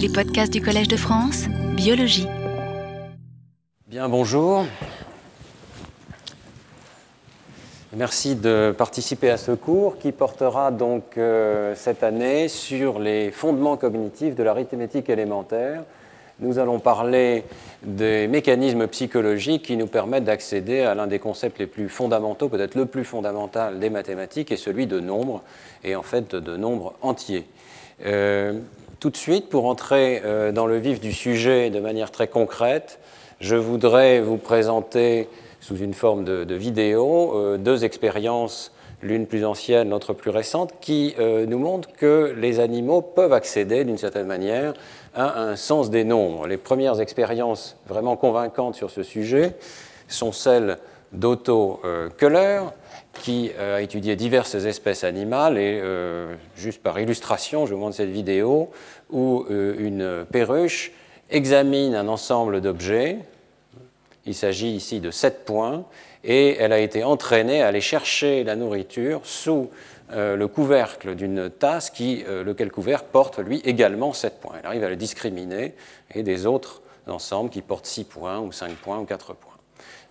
[0.00, 1.44] Les podcasts du Collège de France,
[1.76, 2.26] biologie.
[3.86, 4.64] Bien, bonjour.
[7.94, 13.76] Merci de participer à ce cours qui portera donc euh, cette année sur les fondements
[13.76, 15.82] cognitifs de l'arithmétique élémentaire.
[16.38, 17.44] Nous allons parler
[17.82, 22.74] des mécanismes psychologiques qui nous permettent d'accéder à l'un des concepts les plus fondamentaux, peut-être
[22.74, 25.42] le plus fondamental des mathématiques, et celui de nombre,
[25.84, 27.46] et en fait de nombre entier.
[28.06, 28.58] Euh,
[29.00, 32.98] tout de suite, pour entrer euh, dans le vif du sujet de manière très concrète,
[33.40, 35.26] je voudrais vous présenter
[35.60, 41.14] sous une forme de, vidéo euh, deux expériences, l'une plus ancienne, l'autre plus récente, qui
[41.18, 44.74] euh, nous montrent que les animaux peuvent accéder d'une certaine manière
[45.14, 46.46] à un sens des nombres.
[46.46, 49.56] Les premières expériences vraiment convaincantes sur ce sujet
[50.08, 50.76] sont celles
[51.12, 51.80] d'Otto
[52.18, 52.60] Köhler,
[53.14, 55.82] qui a étudié diverses espèces animales et
[56.56, 58.70] juste par illustration, je vous montre cette vidéo
[59.10, 60.92] où une perruche
[61.28, 63.18] examine un ensemble d'objets
[64.26, 65.84] il s'agit ici de 7 points
[66.24, 69.70] et elle a été entraînée à aller chercher la nourriture sous
[70.12, 74.56] euh, le couvercle d'une tasse qui, euh, lequel couvercle porte lui également 7 points.
[74.60, 75.74] Elle arrive à le discriminer
[76.14, 79.56] et des autres ensembles qui portent 6 points ou 5 points ou 4 points.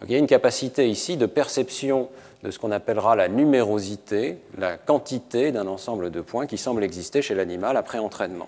[0.06, 2.10] il y a une capacité ici de perception
[2.44, 7.22] de ce qu'on appellera la numérosité, la quantité d'un ensemble de points qui semble exister
[7.22, 8.48] chez l'animal après entraînement.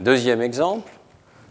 [0.00, 0.90] Deuxième exemple,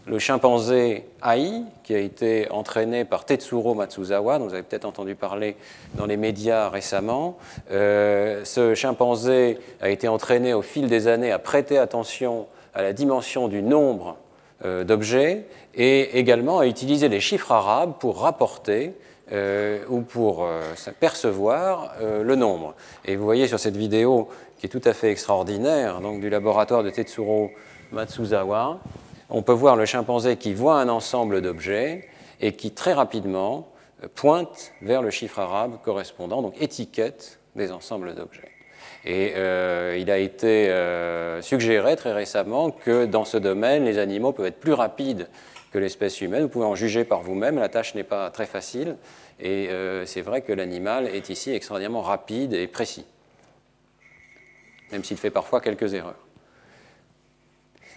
[0.06, 5.16] le chimpanzé Ai, qui a été entraîné par Tetsuro Matsuzawa, dont vous avez peut-être entendu
[5.16, 5.56] parler
[5.94, 7.36] dans les médias récemment.
[7.72, 12.92] Euh, ce chimpanzé a été entraîné au fil des années à prêter attention à la
[12.92, 14.16] dimension du nombre
[14.64, 18.94] euh, d'objets et également à utiliser les chiffres arabes pour rapporter
[19.32, 20.48] euh, ou pour
[21.00, 22.74] percevoir le nombre.
[23.04, 26.82] Et vous voyez sur cette vidéo qui est tout à fait extraordinaire, donc du laboratoire
[26.82, 27.50] de Tetsuro
[27.92, 28.80] Matsuzawa,
[29.28, 32.08] on peut voir le chimpanzé qui voit un ensemble d'objets
[32.40, 33.68] et qui très rapidement
[34.14, 38.50] pointe vers le chiffre arabe correspondant, donc étiquette des ensembles d'objets.
[39.04, 44.32] Et euh, il a été euh, suggéré très récemment que dans ce domaine, les animaux
[44.32, 45.28] peuvent être plus rapides
[45.76, 46.44] que l'espèce humaine.
[46.44, 48.96] Vous pouvez en juger par vous-même, la tâche n'est pas très facile.
[49.38, 53.04] Et euh, c'est vrai que l'animal est ici extraordinairement rapide et précis,
[54.90, 56.16] même s'il fait parfois quelques erreurs.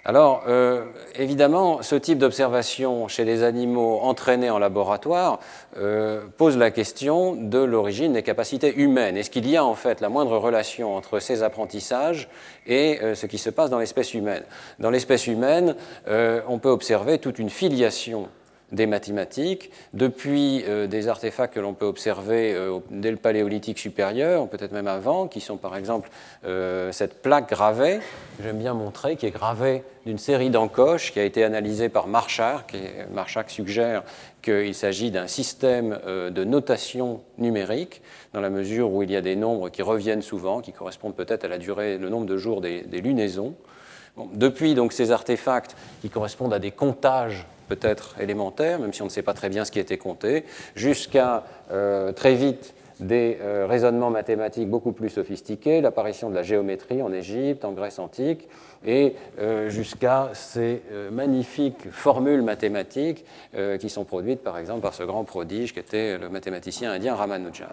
[0.05, 5.39] Alors, euh, évidemment, ce type d'observation chez les animaux entraînés en laboratoire
[5.77, 9.17] euh, pose la question de l'origine des capacités humaines.
[9.17, 12.29] Est-ce qu'il y a en fait la moindre relation entre ces apprentissages
[12.65, 14.43] et euh, ce qui se passe dans l'espèce humaine?
[14.79, 15.75] Dans l'espèce humaine,
[16.07, 18.29] on peut observer toute une filiation
[18.72, 24.47] des mathématiques, depuis euh, des artefacts que l'on peut observer euh, dès le paléolithique supérieur,
[24.47, 26.09] peut-être même avant, qui sont par exemple
[26.46, 28.00] euh, cette plaque gravée,
[28.41, 32.75] j'aime bien montrer, qui est gravée d'une série d'encoches, qui a été analysée par Marchak,
[32.75, 34.03] et suggère
[34.41, 38.02] qu'il s'agit d'un système de notation numérique,
[38.34, 41.44] dans la mesure où il y a des nombres qui reviennent souvent, qui correspondent peut-être
[41.44, 43.56] à la durée, le nombre de jours des, lunaisons.
[44.34, 49.09] depuis donc ces artefacts qui correspondent à des comptages peut-être élémentaire, même si on ne
[49.09, 50.44] sait pas très bien ce qui était compté,
[50.75, 57.02] jusqu'à euh, très vite des euh, raisonnements mathématiques beaucoup plus sophistiqués, l'apparition de la géométrie
[57.02, 58.50] en Égypte, en Grèce antique,
[58.85, 60.81] et euh, jusqu'à ces
[61.12, 63.25] magnifiques formules mathématiques
[63.79, 67.68] qui sont produites par exemple par ce grand prodige qui était le mathématicien indien Ramanujan.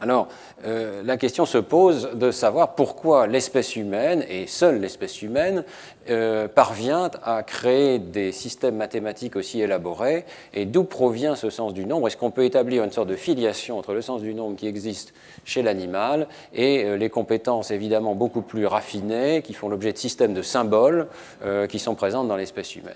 [0.00, 0.28] Alors,
[0.64, 5.64] euh, la question se pose de savoir pourquoi l'espèce humaine, et seule l'espèce humaine,
[6.08, 10.24] euh, parvient à créer des systèmes mathématiques aussi élaborés,
[10.54, 12.06] et d'où provient ce sens du nombre?
[12.06, 15.12] Est-ce qu'on peut établir une sorte de filiation entre le sens du nombre qui existe
[15.44, 20.32] chez l'animal et euh, les compétences évidemment beaucoup plus raffinées qui font l'objet de systèmes
[20.32, 21.08] de symboles
[21.68, 22.94] qui sont présentes dans l'espèce humaine?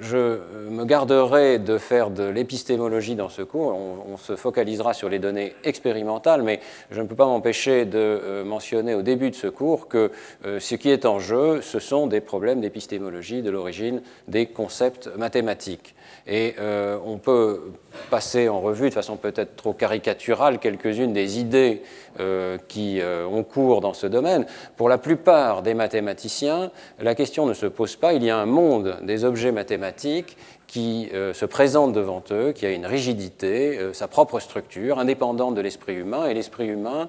[0.00, 0.38] Je
[0.70, 3.74] me garderai de faire de l'épistémologie dans ce cours.
[3.74, 6.60] On, se focalisera sur les données expérimentales, mais
[6.90, 10.10] je ne peux pas m'empêcher de euh, mentionner au début de ce cours que
[10.44, 15.08] euh, ce qui est en jeu, ce sont des problèmes d'épistémologie de l'origine des concepts
[15.16, 15.94] mathématiques.
[16.28, 17.72] Et euh, on peut
[18.10, 21.82] passer en revue de façon peut-être trop caricaturale quelques-unes des idées
[22.20, 24.44] euh, qui euh, ont cours dans ce domaine.
[24.76, 26.70] Pour la plupart des mathématiciens,
[27.00, 28.12] la question ne se pose pas.
[28.12, 30.36] Il y a un monde des objets mathématiques
[30.66, 35.94] qui se présente devant eux, qui a une rigidité, sa propre structure, indépendante de l'esprit
[35.94, 37.08] humain, et l'esprit humain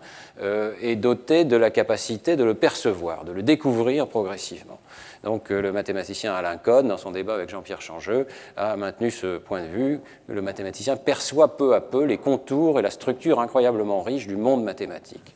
[0.82, 4.80] est doté de la capacité de le percevoir, de le découvrir progressivement.
[5.24, 9.38] Donc euh, le mathématicien Alain Cohn, dans son débat avec Jean-Pierre Changeux, a maintenu ce
[9.38, 10.00] point de vue.
[10.28, 14.64] Le mathématicien perçoit peu à peu les contours et la structure incroyablement riche du monde
[14.64, 15.36] mathématique.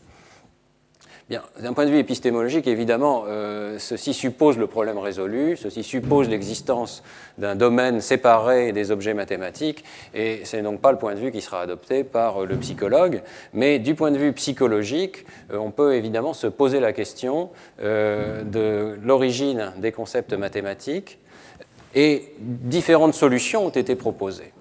[1.29, 7.01] D'un point de vue épistémologique, évidemment, euh, ceci suppose le problème résolu, ceci suppose l'existence
[7.37, 11.31] d'un domaine séparé des objets mathématiques, et ce n'est donc pas le point de vue
[11.31, 13.21] qui sera adopté par le psychologue,
[13.53, 18.43] mais du point de vue psychologique, euh, on peut évidemment se poser la question euh,
[18.43, 21.19] de l'origine des concepts mathématiques,
[21.95, 24.51] et différentes solutions ont été proposées.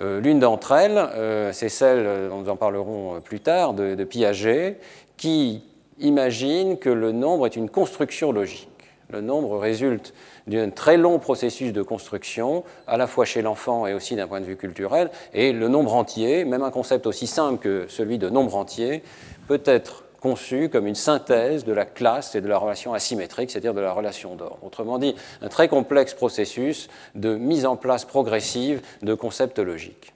[0.00, 4.78] L'une d'entre elles, c'est celle, nous en parlerons plus tard, de Piaget,
[5.16, 5.64] qui
[6.00, 8.68] imagine que le nombre est une construction logique.
[9.10, 10.14] Le nombre résulte
[10.46, 14.40] d'un très long processus de construction, à la fois chez l'enfant et aussi d'un point
[14.40, 18.28] de vue culturel, et le nombre entier, même un concept aussi simple que celui de
[18.28, 19.02] nombre entier,
[19.48, 23.74] peut être conçu comme une synthèse de la classe et de la relation asymétrique, c'est-à-dire
[23.74, 24.58] de la relation d'ordre.
[24.62, 30.12] Autrement dit, un très complexe processus de mise en place progressive de concepts logiques.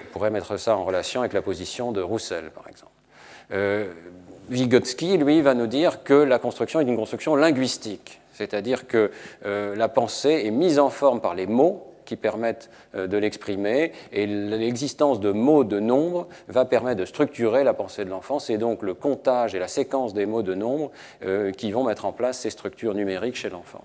[0.00, 2.92] On pourrait mettre ça en relation avec la position de Roussel, par exemple.
[3.52, 3.92] Euh,
[4.50, 9.10] Vygotsky, lui, va nous dire que la construction est une construction linguistique, c'est-à-dire que
[9.46, 13.92] euh, la pensée est mise en forme par les mots qui permettent euh, de l'exprimer,
[14.12, 18.38] et l'existence de mots de nombre va permettre de structurer la pensée de l'enfant.
[18.38, 20.90] C'est donc le comptage et la séquence des mots de nombre
[21.24, 23.84] euh, qui vont mettre en place ces structures numériques chez l'enfant.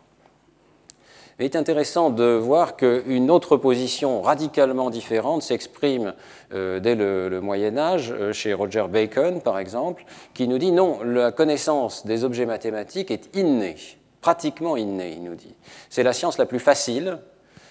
[1.40, 6.14] Il est intéressant de voir qu'une autre position radicalement différente s'exprime
[6.54, 10.04] euh, dès le, Moyen Âge, euh, chez Roger Bacon par exemple,
[10.34, 13.78] qui nous dit non, la connaissance des objets mathématiques est innée,
[14.20, 15.56] pratiquement innée, il nous dit.
[15.90, 17.20] C'est la science la plus facile,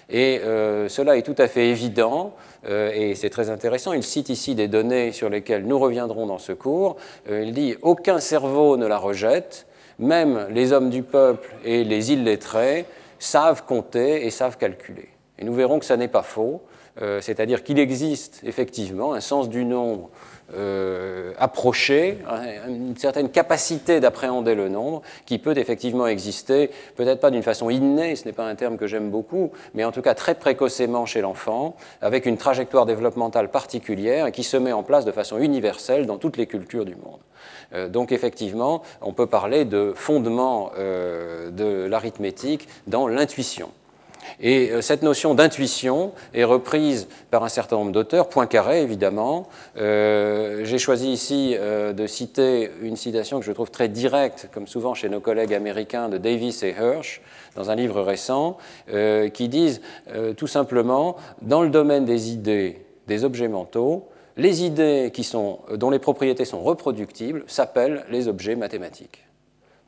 [0.09, 2.32] et euh, cela est tout à fait évident,
[2.67, 3.93] et c'est très intéressant.
[3.93, 6.97] Il cite ici des données sur lesquelles nous reviendrons dans ce cours.
[7.31, 9.67] il dit Aucun cerveau ne la rejette,
[9.99, 12.87] même les hommes du peuple et les illettrés
[13.19, 15.09] savent compter et savent calculer.
[15.38, 16.62] Et nous verrons que ça n'est pas faux,
[17.00, 20.11] euh, c'est-à-dire qu'il existe effectivement un sens du nombre
[20.56, 22.19] euh, approché,
[22.67, 28.17] une certaine capacité d'appréhender le nombre qui peut effectivement exister, peut-être pas d'une façon innée,
[28.17, 31.21] ce n'est pas un terme que j'aime beaucoup, mais en tout cas très précocement chez
[31.21, 36.06] l'enfant, avec une trajectoire développementale particulière et qui se met en place de façon universelle
[36.06, 37.21] dans toutes les cultures du monde.
[37.75, 43.71] Euh, donc effectivement, on peut parler de fondement de l'arithmétique dans l'intuition.
[44.41, 49.49] Et euh, cette notion d'intuition est reprise par un certain nombre d'auteurs, Poincaré évidemment.
[49.77, 55.09] J'ai choisi ici de citer une citation que je trouve très directe, comme souvent chez
[55.09, 57.21] nos collègues américains, de Davis et Hirsch,
[57.57, 58.57] dans un livre récent,
[59.35, 59.81] qui disent
[60.37, 65.13] tout simplement, dans le domaine des idées, des objets mentaux, les idées
[65.75, 69.28] dont les propriétés sont reproductibles s'appellent les objets mathématiques.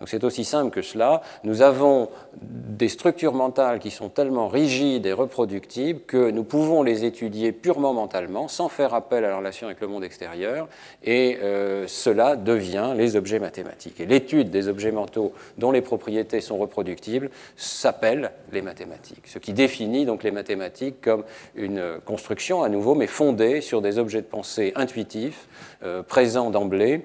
[0.01, 1.21] Donc c'est aussi simple que cela.
[1.45, 2.09] Nous avons
[2.41, 7.93] des structures mentales qui sont tellement rigides et reproductibles que nous pouvons les étudier purement
[7.93, 10.69] mentalement, sans faire appel à la relation avec le monde extérieur,
[11.05, 14.01] et euh, cela devient les objets mathématiques.
[14.01, 19.53] Et l'étude des objets mentaux dont les propriétés sont reproductibles s'appelle les mathématiques, ce qui
[19.53, 21.25] définit donc les mathématiques comme
[21.55, 25.47] une construction à nouveau, mais fondée sur des objets de pensée intuitifs,
[25.83, 27.05] euh, présents d'emblée,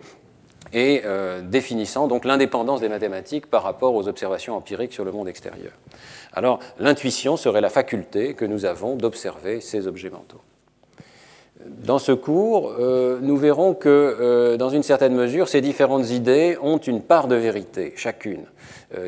[0.75, 5.29] et euh, définissant donc l'indépendance des mathématiques par rapport aux observations empiriques sur le monde
[5.29, 5.71] extérieur.
[6.33, 10.41] Alors l'intuition serait la faculté que nous avons d'observer ces objets mentaux.
[11.65, 16.57] Dans ce cours, euh, nous verrons que, euh, dans une certaine mesure, ces différentes idées
[16.61, 18.45] ont une part de vérité, chacune.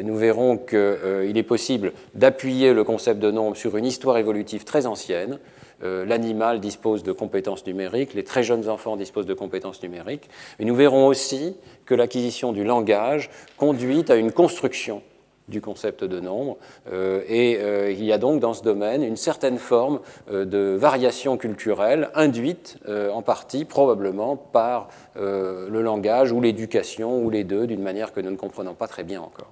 [0.03, 4.85] nous verrons qu'il est possible d'appuyer le concept de nombre sur une histoire évolutive très
[4.85, 5.37] ancienne,
[5.81, 10.29] l'animal dispose de compétences numériques, les très jeunes enfants disposent de compétences numériques.
[10.57, 11.55] Mais nous verrons aussi
[11.85, 15.01] que l'acquisition du langage conduit à une construction
[15.47, 16.57] du concept de nombre.
[16.91, 21.37] Euh, et euh, il y a donc dans ce domaine une certaine forme de variation
[21.37, 28.13] culturelle induite en partie probablement par le langage ou l'éducation ou les deux d'une manière
[28.13, 29.51] que nous ne comprenons pas très bien encore.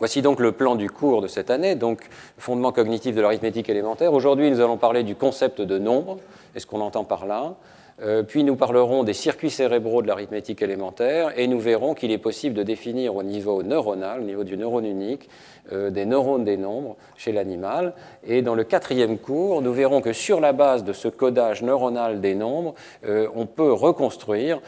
[0.00, 2.00] Voici donc le plan du cours de cette année, donc
[2.38, 4.14] fondement cognitif de l'arithmétique élémentaire.
[4.14, 6.16] Aujourd'hui, nous allons parler du concept de nombre
[6.56, 7.54] et ce qu'on entend par là.
[8.00, 12.18] Euh, puis nous parlerons des circuits cérébraux de l'arithmétique élémentaire et nous verrons qu'il est
[12.18, 15.28] possible de définir au niveau neuronal, au niveau du neurone unique,
[15.70, 17.92] euh, des neurones des nombres chez l'animal.
[18.26, 22.22] Et dans le quatrième cours, nous verrons que sur la base de ce codage neuronal
[22.22, 24.60] des nombres, euh, on peut reconstruire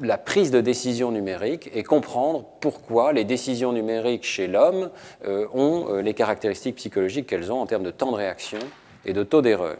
[0.00, 4.90] la prise de décision numérique et comprendre pourquoi les décisions numériques chez l'homme
[5.26, 8.58] euh, ont euh, les caractéristiques psychologiques qu'elles ont en termes de temps de réaction
[9.04, 9.78] et de taux d'erreur.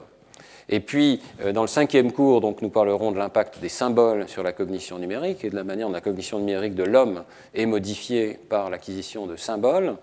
[0.69, 4.43] Et puis, euh, dans le cinquième cours, donc, nous parlerons de l'impact des symboles sur
[4.43, 8.39] la cognition numérique et de la manière dont la cognition numérique de l'homme est modifiée
[8.49, 9.97] par l'acquisition de symboles.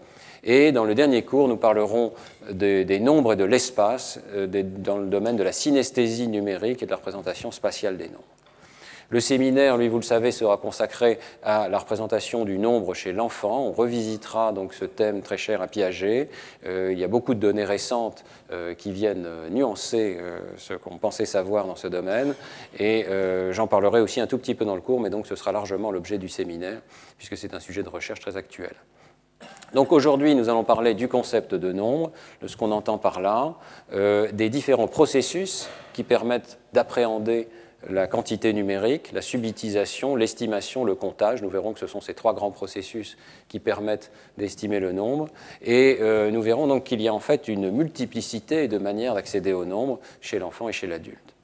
[0.43, 2.13] Et dans le dernier cours, nous parlerons
[2.51, 6.97] des, nombres et de l'espace dans le domaine de la synesthésie numérique et de la
[6.97, 8.34] représentation spatiale des nombres.
[9.09, 13.67] Le séminaire, lui, vous le savez, sera consacré à la représentation du nombre chez l'enfant.
[13.67, 16.29] On revisitera donc ce thème très cher à Piaget.
[16.65, 20.17] Euh, il y a beaucoup de données récentes euh, qui viennent euh, nuancer
[20.57, 22.33] ce qu'on pensait savoir dans ce domaine.
[22.79, 23.05] Et
[23.51, 25.91] j'en parlerai aussi un tout petit peu dans le cours, mais donc ce sera largement
[25.91, 26.81] l'objet du séminaire,
[27.17, 28.73] puisque c'est un sujet de recherche très actuel.
[29.73, 33.55] Donc aujourd'hui, nous allons parler du concept de nombre, de ce qu'on entend par là,
[34.31, 37.47] des différents processus qui permettent d'appréhender
[37.89, 41.41] la quantité numérique, la subitisation, l'estimation, le comptage.
[41.41, 45.27] Nous verrons que ce sont ces trois grands processus qui permettent d'estimer le nombre.
[45.61, 49.53] Et euh, nous verrons donc qu'il y a en fait une multiplicité de manières d'accéder
[49.53, 51.34] au nombre chez l'enfant et chez l'adulte.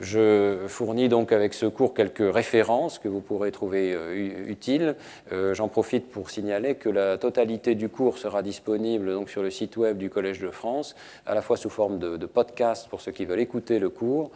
[0.00, 4.96] Je fournis donc avec ce cours quelques références que vous pourrez trouver euh, utiles.
[5.32, 9.50] Euh, j'en profite pour signaler que la totalité du cours sera disponible donc sur le
[9.50, 13.12] site web du Collège de France, à la fois sous forme de, podcast pour ceux
[13.12, 14.30] qui veulent écouter le cours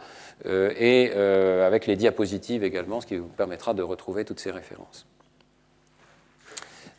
[0.45, 5.05] euh, et avec les diapositives également, ce qui vous permettra de retrouver toutes ces références.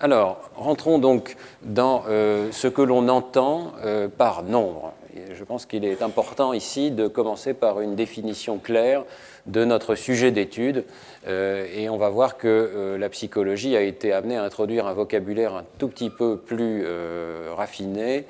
[0.01, 3.73] Alors, rentrons donc dans ce que l'on entend
[4.17, 4.93] par nombre
[5.33, 9.05] je pense qu'il est important ici de commencer par une définition claire
[9.47, 10.85] de notre sujet d'étude.
[11.27, 14.93] Euh, et on va voir que euh, la psychologie a été amenée à introduire un
[14.93, 18.27] vocabulaire un tout petit peu plus euh, raffiné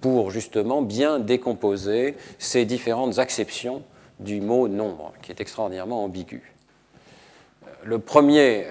[0.00, 3.82] pour justement bien décomposer ces différentes acceptions
[4.18, 6.54] du mot nombre, qui est extraordinairement ambigu.
[7.84, 8.64] Le premier,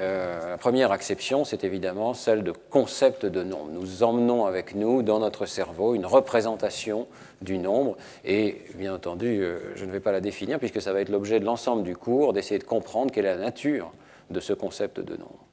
[0.49, 3.69] la première acception, c'est évidemment celle de concept de nombre.
[3.71, 7.07] Nous emmenons avec nous dans notre cerveau une représentation
[7.41, 7.95] du nombre.
[8.25, 11.39] Et bien entendu, euh, je ne vais pas la définir puisque ça va être l'objet
[11.39, 13.91] de l'ensemble du cours, d'essayer de comprendre quelle est la nature
[14.29, 15.45] de ce concept de nombre.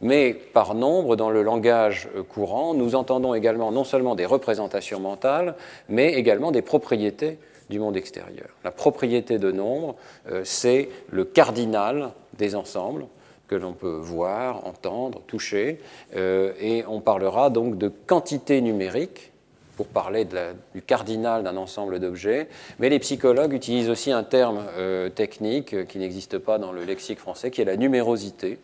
[0.00, 5.00] Mais par nombre, dans le langage euh, courant, nous entendons également non seulement des représentations
[5.00, 5.56] mentales,
[5.88, 7.38] mais également des propriétés
[7.70, 8.48] du monde extérieur.
[8.62, 9.96] La propriété de nombre,
[10.30, 13.06] euh, c'est le cardinal des ensembles
[13.48, 15.78] que l'on peut voir, entendre, toucher,
[16.14, 19.32] et on parlera donc de quantité numérique
[19.76, 20.26] pour parler
[20.74, 22.48] du cardinal d'un ensemble d'objets,
[22.78, 26.84] mais les psychologues utilisent aussi un terme euh, technique euh, qui n'existe pas dans le
[26.84, 28.58] lexique français, qui est la numérosité,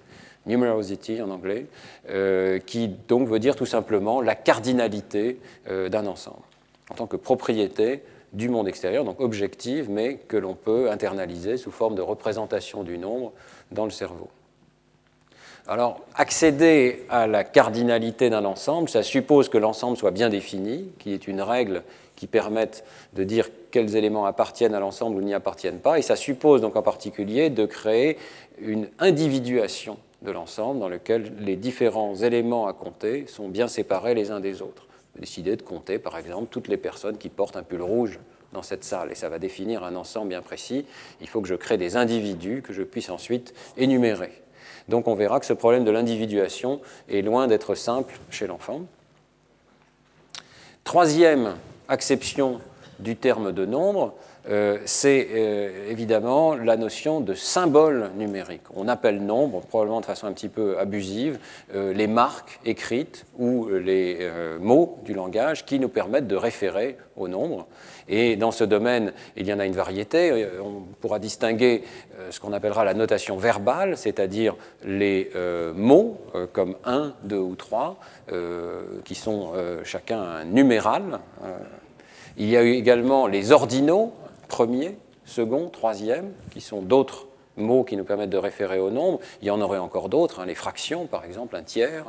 [0.47, 1.67] numerosity en anglais,
[2.11, 6.43] euh, qui donc veut dire tout simplement la cardinalité d'un ensemble,
[6.91, 11.71] en tant que propriété du monde extérieur, donc objective, mais que l'on peut internaliser sous
[11.71, 13.33] forme de représentation du nombre
[13.73, 14.29] dans le cerveau.
[15.67, 21.13] Alors, accéder à la cardinalité d'un ensemble, ça suppose que l'ensemble soit bien défini, qu'il
[21.13, 21.83] y ait une règle
[22.17, 22.85] qui permette
[23.15, 26.77] de dire quels éléments appartiennent à l'ensemble ou n'y appartiennent pas, et ça suppose donc
[26.77, 28.19] en particulier de créer
[28.61, 34.31] une individuation de l'ensemble dans lequel les différents éléments à compter sont bien séparés les
[34.31, 34.87] uns des autres.
[35.19, 38.19] Décider de compter, par exemple, toutes les personnes qui portent un pull rouge
[38.53, 40.85] dans cette salle, et ça va définir un ensemble bien précis.
[41.21, 44.33] Il faut que je crée des individus que je puisse ensuite énumérer.
[44.89, 48.83] Donc on verra que ce problème de l'individuation est loin d'être simple chez l'enfant.
[50.85, 51.57] Troisième
[51.89, 52.61] acception
[52.99, 54.15] du terme de nombre,
[54.85, 58.63] c'est euh, évidemment la notion de symbole numérique.
[58.75, 61.39] On appelle nombre, probablement de façon un petit peu abusive,
[61.75, 64.31] euh, les marques écrites ou les
[64.61, 67.67] mots du langage qui nous permettent de référer au nombre.
[68.09, 70.47] Et dans ce domaine, il y en a une variété.
[70.63, 71.83] On pourra distinguer
[72.31, 75.31] ce qu'on appellera la notation verbale, c'est-à-dire les
[75.75, 76.19] mots
[76.53, 77.99] comme 1, 2 ou 3,
[79.05, 79.53] qui sont
[79.85, 81.21] chacun un numéral.
[82.37, 84.13] Il y a également les ordinaux,
[84.51, 87.27] premier, second, troisième, qui sont d'autres
[87.57, 89.21] mots qui nous permettent de référer au nombre.
[89.41, 92.05] Il y en aurait encore d'autres, hein, les fractions par exemple, un tiers.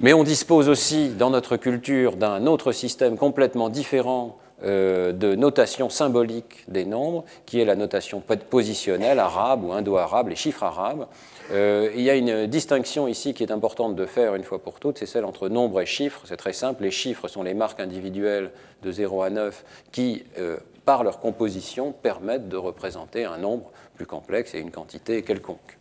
[0.00, 5.90] Mais on dispose aussi dans notre culture d'un autre système complètement différent euh, de notation
[5.90, 11.06] symbolique des nombres, qui est la notation positionnelle arabe ou indo-arabe, les chiffres arabes.
[11.50, 14.80] Euh, il y a une distinction ici qui est importante de faire une fois pour
[14.80, 16.22] toutes, c'est celle entre nombre et chiffres.
[16.24, 18.50] C'est très simple, les chiffres sont les marques individuelles
[18.82, 24.06] de 0 à 9 qui, euh, par leur composition, permettent de représenter un nombre plus
[24.06, 25.78] complexe et une quantité quelconque.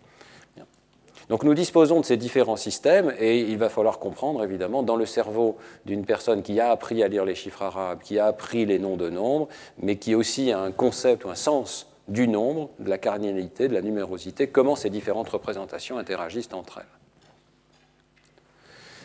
[1.30, 5.06] Donc nous disposons de ces différents systèmes et il va falloir comprendre évidemment dans le
[5.06, 8.80] cerveau d'une personne qui a appris à lire les chiffres arabes, qui a appris les
[8.80, 12.90] noms de nombres, mais qui aussi a un concept ou un sens du nombre, de
[12.90, 16.98] la cardinalité, de la numérosité, comment ces différentes représentations interagissent entre elles.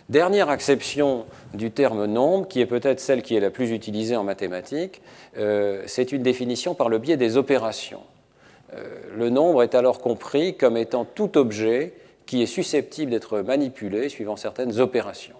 [0.08, 4.24] Dernière acception du terme nombre, qui est peut-être celle qui est la plus utilisée en
[4.24, 5.00] mathématiques,
[5.38, 8.02] euh, c'est une définition par le biais des opérations.
[8.74, 8.84] Euh,
[9.16, 11.94] le nombre est alors compris comme étant tout objet
[12.26, 15.36] qui est susceptible d'être manipulé suivant certaines opérations.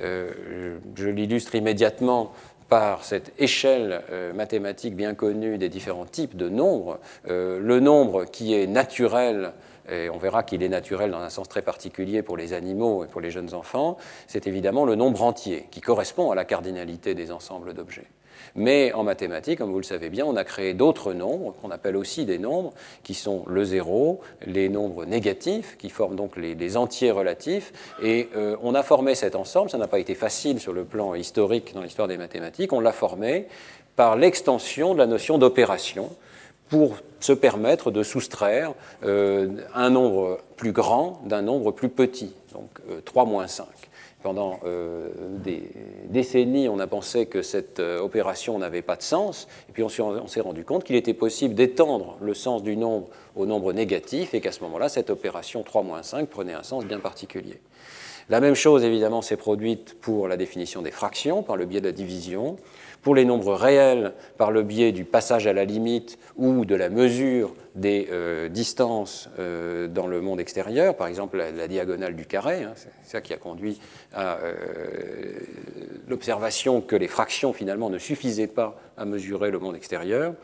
[0.00, 2.32] Euh, je l'illustre immédiatement
[2.68, 8.24] par cette échelle euh, mathématique bien connue des différents types de nombres, euh, le nombre
[8.24, 9.52] qui est naturel,
[9.90, 13.06] et on verra qu'il est naturel dans un sens très particulier pour les animaux et
[13.06, 17.30] pour les jeunes enfants, c'est évidemment le nombre entier, qui correspond à la cardinalité des
[17.30, 18.06] ensembles d'objets.
[18.56, 21.96] Mais en mathématiques, comme vous le savez bien, on a créé d'autres nombres, qu'on appelle
[21.96, 27.10] aussi des nombres, qui sont le zéro, les nombres négatifs, qui forment donc les, entiers
[27.10, 27.72] relatifs.
[28.02, 31.14] Et euh, on a formé cet ensemble, ça n'a pas été facile sur le plan
[31.14, 33.48] historique dans l'histoire des mathématiques, on l'a formé
[33.96, 36.10] par l'extension de la notion d'opération
[36.68, 38.72] pour se permettre de soustraire
[39.04, 42.70] euh, un nombre plus grand d'un nombre plus petit, donc
[43.04, 43.66] 3 euh, moins 5
[44.24, 45.10] pendant euh,
[45.44, 45.70] des
[46.08, 49.90] décennies, on a pensé que cette euh, opération n'avait pas de sens, et puis on,
[49.90, 54.40] s'est rendu compte qu'il était possible d'étendre le sens du nombre au nombre négatif, et
[54.40, 57.60] qu'à ce moment-là, cette opération 3-5 prenait un sens bien particulier.
[58.30, 61.86] La même chose, évidemment, s'est produite pour la définition des fractions par le biais de
[61.86, 62.56] la division,
[63.02, 66.88] pour les nombres réels par le biais du passage à la limite ou de la
[66.88, 72.62] mesure des euh, distances euh, dans le monde extérieur, par exemple la, diagonale du carré,
[72.62, 73.78] hein, c'est ça qui a conduit
[74.14, 74.54] à euh,
[76.08, 80.34] l'observation que les fractions finalement ne suffisaient pas à mesurer le monde extérieur.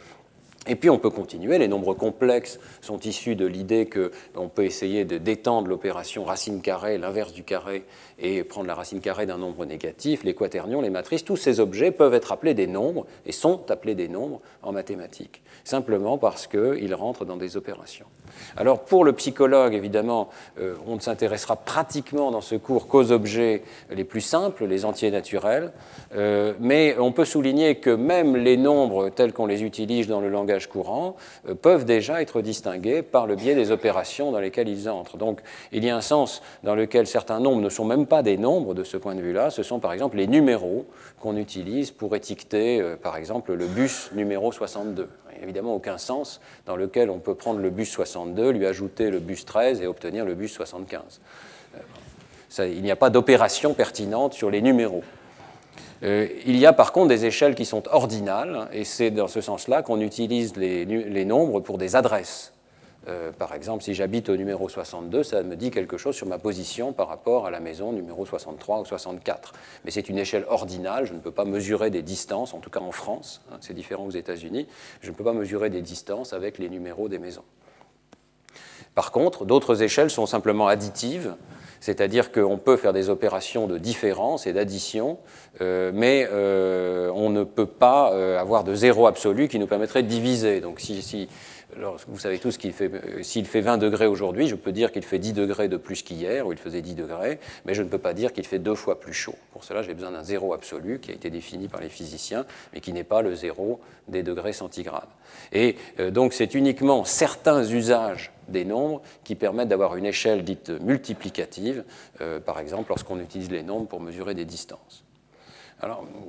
[0.67, 5.07] Et puis on peut continuer, les nombres complexes sont issus de l'idée qu'on peut essayer
[5.07, 7.85] de d'étendre l'opération racine carrée, l'inverse du carré,
[8.19, 11.91] et prendre la racine carrée d'un nombre négatif, les quaternions, les matrices, tous ces objets
[11.91, 16.95] peuvent être appelés des nombres et sont appelés des nombres en mathématiques, simplement parce qu'ils
[16.95, 18.07] rentrent dans des opérations.
[18.59, 23.63] Alors pour le psychologue, évidemment, euh, on ne s'intéressera pratiquement dans ce cours qu'aux objets
[23.91, 25.73] les plus simples, les entiers naturels,
[26.15, 30.29] euh, mais on peut souligner que même les nombres tels qu'on les utilise dans le
[30.29, 31.17] langage courant
[31.49, 35.17] euh, peuvent déjà être distingués par le biais des opérations dans lesquelles ils entrent.
[35.17, 35.41] Donc
[35.73, 38.75] il y a un sens dans lequel certains nombres ne sont même pas des nombres
[38.75, 40.87] de ce point de vue-là, ce sont par exemple les numéros
[41.21, 45.09] qu'on utilise pour étiqueter, par exemple, le bus numéro 62
[45.43, 49.45] évidemment aucun sens dans lequel on peut prendre le bus 62, lui ajouter le bus
[49.45, 51.21] 13 et obtenir le bus 75.
[52.59, 55.05] Euh, il n'y a pas d'opération pertinente sur les numéros.
[56.03, 59.41] Euh, il y a par contre des échelles qui sont ordinales, et c'est dans ce
[59.41, 62.53] sens-là qu'on utilise les, nombres pour des adresses.
[63.09, 66.39] Euh, par exemple, si j'habite au numéro 62, ça me dit quelque chose sur ma
[66.39, 69.53] position par rapport à la maison numéro 63 ou 64.
[69.85, 72.81] Mais c'est une échelle ordinale, je ne peux pas mesurer des distances, en tout cas
[72.81, 74.67] en France, hein, c'est différent aux États-Unis,
[75.01, 77.45] je ne peux pas mesurer des distances avec les numéros des maisons.
[78.95, 81.35] Par contre, d'autres échelles sont simplement additives,
[81.81, 85.19] c'est-à-dire qu'on peut faire des opérations de différence et d'addition,
[85.61, 90.09] euh, mais euh, on ne peut pas avoir de zéro absolu qui nous permettrait de
[90.09, 90.61] diviser.
[90.61, 91.29] Donc si, si
[92.09, 95.03] vous savez tous qu'il fait, euh, s'il fait 20 degrés aujourd'hui, je peux dire qu'il
[95.03, 97.99] fait 10 degrés de plus qu'hier, où il faisait 10 degrés, mais je ne peux
[97.99, 99.35] pas dire qu'il fait deux fois plus chaud.
[99.53, 102.81] Pour cela, j'ai besoin d'un zéro absolu qui a été défini par les physiciens, mais
[102.81, 105.09] qui n'est pas le zéro des degrés centigrades.
[105.53, 110.71] Et euh, donc, c'est uniquement certains usages des nombres qui permettent d'avoir une échelle dite
[110.71, 111.85] multiplicative,
[112.21, 115.05] euh, par exemple lorsqu'on utilise les nombres pour mesurer des distances.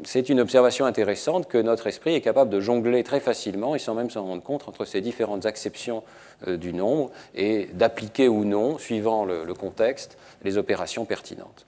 [0.04, 3.94] C'est une observation intéressante que notre esprit est capable de jongler très facilement et sans
[3.94, 6.04] même s'en rendre compte entre ces différentes acceptions
[6.48, 11.66] euh, du nombre et d'appliquer ou non, suivant le, contexte, les opérations pertinentes.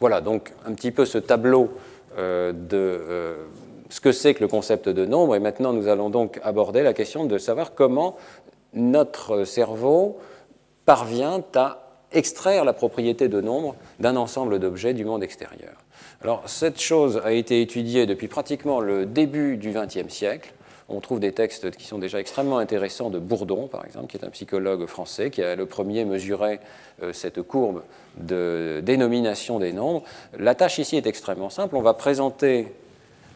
[0.00, 1.70] Voilà donc un petit peu ce tableau
[2.18, 3.36] euh, de euh,
[3.88, 6.92] ce que c'est que le concept de nombre et maintenant nous allons donc aborder la
[6.92, 8.16] question de savoir comment
[8.72, 10.18] notre cerveau
[10.86, 15.74] parvient à extraire la propriété de nombre d'un ensemble d'objets du monde extérieur.
[16.22, 20.52] Alors, cette chose a été étudiée depuis pratiquement le début du XXe siècle.
[20.88, 24.24] On trouve des textes qui sont déjà extrêmement intéressants de Bourdon, par exemple, qui est
[24.24, 26.58] un psychologue français, qui a le premier mesuré
[27.02, 27.82] euh, cette courbe
[28.16, 30.02] de dénomination des nombres.
[30.36, 31.76] La tâche ici est extrêmement simple.
[31.76, 32.74] On va présenter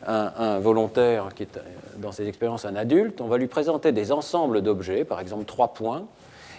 [0.05, 1.61] un, un, volontaire qui est euh,
[1.99, 5.69] dans ses expériences un adulte, on va lui présenter des ensembles d'objets, par exemple trois
[5.69, 6.07] points,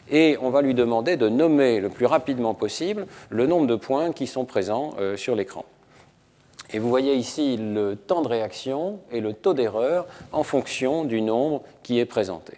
[0.09, 4.11] et on va lui demander de nommer le plus rapidement possible le nombre de points
[4.11, 5.65] qui sont présents euh, sur l'écran.
[6.75, 11.21] Et vous voyez ici le temps de réaction et le taux d'erreur en fonction du
[11.21, 12.57] nombre qui est présenté.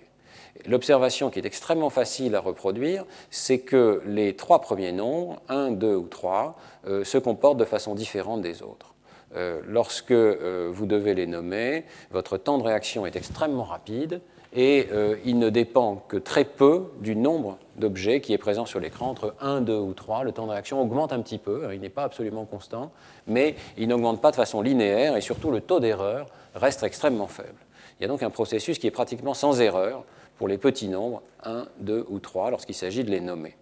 [0.66, 5.96] L'observation qui est extrêmement facile à reproduire, c'est que les trois premiers nombres, 1, 2
[5.96, 6.56] ou 3,
[6.88, 8.96] euh, se comportent de façon différente des autres.
[9.36, 14.22] Euh, lorsque euh, vous devez les nommer, votre temps de réaction est extrêmement rapide
[14.54, 14.88] et
[15.26, 19.36] il ne dépend que très peu du nombre d'objets qui est présent sur l'écran, entre
[19.40, 20.24] 1, 2 ou 3.
[20.24, 22.92] Le temps de réaction augmente un petit peu, il n'est pas absolument constant,
[23.28, 27.60] mais il n'augmente pas de façon linéaire et surtout le taux d'erreur reste extrêmement faible.
[28.00, 30.04] Il y a donc un processus qui est pratiquement sans erreur
[30.38, 33.56] pour les petits nombres, 1, 2 ou 3, lorsqu'il s'agit de les nommer.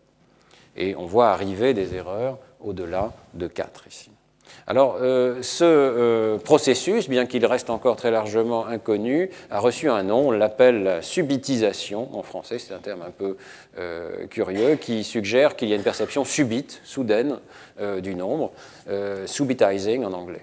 [0.78, 4.12] Et on voit arriver des erreurs au-delà de 4 ici.
[4.68, 10.02] Alors, euh, ce euh, processus, bien qu'il reste encore très largement inconnu, a reçu un
[10.02, 13.38] nom, on l'appelle la subitisation, en français c'est un terme un peu
[13.78, 17.38] euh, curieux, qui suggère qu'il y a une perception subite, soudaine,
[18.02, 18.54] du nombre,
[19.26, 20.42] subitizing en anglais.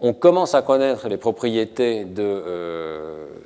[0.00, 2.42] On commence à connaître les propriétés de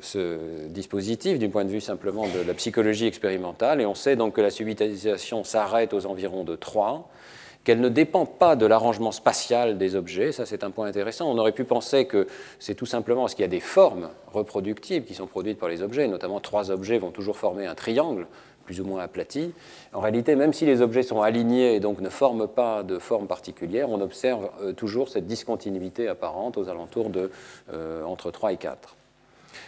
[0.01, 4.35] ce dispositif du point de vue simplement de la psychologie expérimentale, et on sait donc
[4.35, 7.11] que la subitisation s'arrête aux environs de 3
[7.69, 10.33] qu'elle ne dépend pas de l'arrangement spatial des objets.
[10.33, 11.31] Ça, c'est un point intéressant.
[11.31, 12.27] On aurait pu penser que
[12.59, 15.83] c'est tout simplement parce qu'il y a des formes reproductibles qui sont produites par les
[15.83, 18.27] objets, notamment trois objets vont toujours former un triangle
[18.65, 19.53] plus ou moins aplati.
[19.93, 23.27] En réalité, même si les objets sont alignés et donc ne forment pas de forme
[23.27, 27.31] particulière, on observe euh, toujours cette discontinuité apparente aux alentours de
[27.75, 28.97] euh, entre 3 et 4.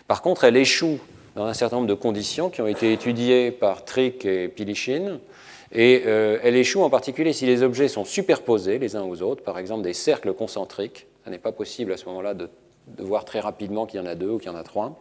[0.09, 1.01] Par contre, elle échoue
[1.37, 5.19] dans un certain nombre de conditions qui ont été étudiées par Trick et Pilichin,
[5.73, 9.43] et euh, elle échoue en particulier si les objets sont superposés les uns aux autres,
[9.43, 11.07] par exemple des cercles concentriques.
[11.25, 12.49] Ce n'est pas possible à ce moment-là de,
[12.99, 15.01] voir très rapidement qu'il y en a deux ou qu'il y en a trois.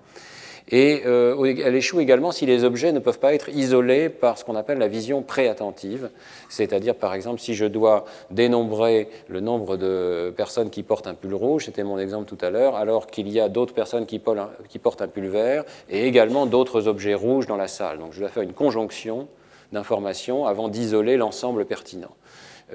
[0.71, 4.45] Et euh, elle échoue également si les objets ne peuvent pas être isolés par ce
[4.45, 6.11] qu'on appelle la vision préattentive,
[6.47, 11.33] c'est-à-dire par exemple si je dois dénombrer le nombre de personnes qui portent un pull
[11.33, 15.01] rouge, c'était mon exemple tout à l'heure, alors qu'il y a d'autres personnes qui portent
[15.01, 17.97] un pull vert et également d'autres objets rouges dans la salle.
[17.97, 19.27] Donc je dois faire une conjonction
[19.71, 22.15] d'informations avant d'isoler l'ensemble pertinent.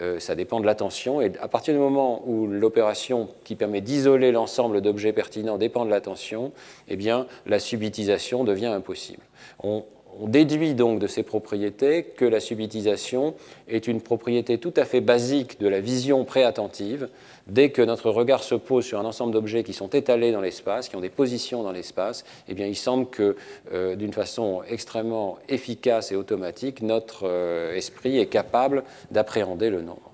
[0.03, 4.33] Euh, ça dépend de l'attention, et à partir du moment où l'opération qui permet d'isoler
[4.33, 6.53] l'ensemble d'objets pertinents dépend de l'attention,
[6.89, 9.23] eh bien, la subitisation devient impossible.
[9.63, 9.85] On,
[10.21, 13.35] on déduit donc de ces propriétés que la subitisation
[13.69, 17.09] est une propriété tout à fait basique de la vision préattentive.
[17.47, 20.89] Dès que notre regard se pose sur un ensemble d'objets qui sont étalés dans l'espace,
[20.89, 23.37] qui ont des positions dans l'espace, eh bien, il semble que,
[23.73, 30.11] euh, d'une façon extrêmement efficace et automatique, notre euh, esprit est capable d'appréhender le nombre.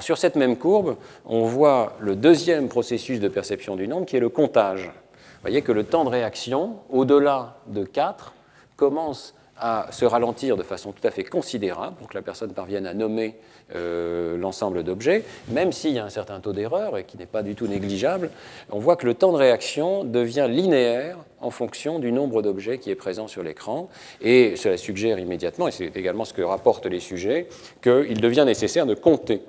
[0.00, 4.20] Sur cette même courbe, on voit le deuxième processus de perception du nombre, qui est
[4.20, 4.84] le comptage.
[4.84, 8.34] Vous voyez que le temps de réaction, au-delà de 4,
[8.76, 12.86] commence à se ralentir de façon tout à fait considérable pour que la personne parvienne
[12.86, 13.36] à nommer
[13.74, 17.42] euh, l'ensemble d'objets, même s'il y a un certain taux d'erreur et qui n'est pas
[17.42, 18.30] du tout négligeable,
[18.70, 22.90] on voit que le temps de réaction devient linéaire en fonction du nombre d'objets qui
[22.90, 23.88] est présent sur l'écran.
[24.20, 27.48] Et cela suggère immédiatement, et c'est également ce que rapportent les sujets,
[27.82, 29.42] qu'il devient nécessaire de compter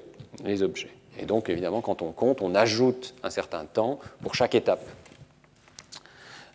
[0.43, 0.89] les objets.
[1.19, 4.86] Et donc, évidemment, quand on compte, on ajoute un certain temps pour chaque étape.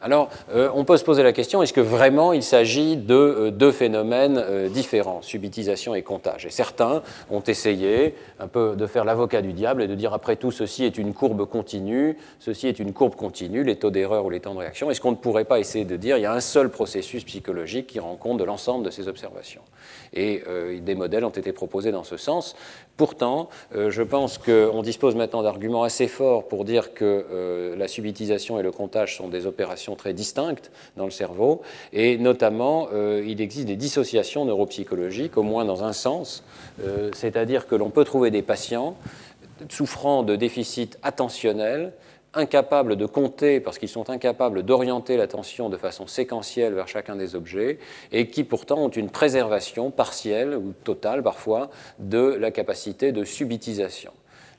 [0.04, 3.50] Alors, euh, on peut se poser la question, est-ce que vraiment il s'agit de euh,
[3.50, 6.44] deux phénomènes euh, différents, subitisation et comptage?
[6.44, 10.36] Et certains ont essayé un peu de faire l'avocat du diable et de dire, après
[10.36, 14.28] tout, ceci est une courbe continue, ceci est une courbe continue, les taux d'erreur ou
[14.28, 14.90] les temps de réaction.
[14.90, 17.86] Est-ce qu'on ne pourrait pas essayer de dire, il y a un seul processus psychologique
[17.86, 19.62] qui rend compte de l'ensemble de ces observations?
[20.12, 20.44] Et
[20.82, 22.54] des modèles ont été proposés dans ce sens.
[22.96, 28.62] Pourtant, je pense qu'on dispose maintenant d'arguments assez forts pour dire que la subitisation et
[28.62, 33.66] le comptage sont des opérations très distinctes dans le cerveau, et notamment euh, il existe
[33.66, 36.44] des dissociations neuropsychologiques, au moins dans un sens,
[36.82, 38.96] euh, c'est-à-dire que l'on peut trouver des patients
[39.68, 41.92] souffrant de déficits attentionnels,
[42.36, 47.34] incapables de compter parce qu'ils sont incapables d'orienter l'attention de façon séquentielle vers chacun des
[47.34, 47.78] objets
[48.12, 54.12] et qui pourtant ont une préservation partielle ou totale parfois de la capacité de subitisation.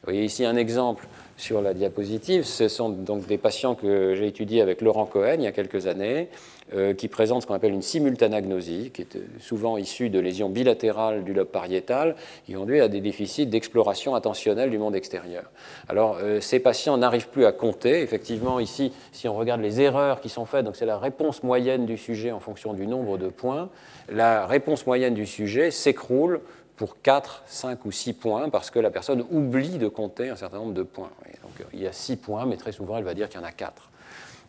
[0.06, 2.44] Vous voyez ici un exemple sur la diapositive.
[2.44, 5.88] Ce sont donc des patients que j'ai étudiés avec Laurent Cohen il y a quelques
[5.88, 6.30] années,
[6.74, 11.24] euh, qui présentent ce qu'on appelle une simultanagnosie, qui est souvent issue de lésions bilatérales
[11.24, 15.44] du lobe pariétal, qui conduit à des déficits d'exploration attentionnelle du monde extérieur.
[15.90, 18.02] Alors, euh, ces patients n'arrivent plus à compter.
[18.02, 21.86] Effectivement, ici, si on regarde les erreurs qui sont faites, donc c'est la réponse moyenne
[21.86, 23.70] du sujet en fonction du nombre de points,
[24.10, 26.42] la réponse moyenne du sujet s'écroule
[26.78, 30.58] pour 4, 5 ou 6 points parce que la personne oublie de compter un certain
[30.58, 31.12] nombre de points.
[31.44, 33.48] donc, il y a 6 points, mais très souvent, elle va dire qu'il y en
[33.48, 33.90] a 4.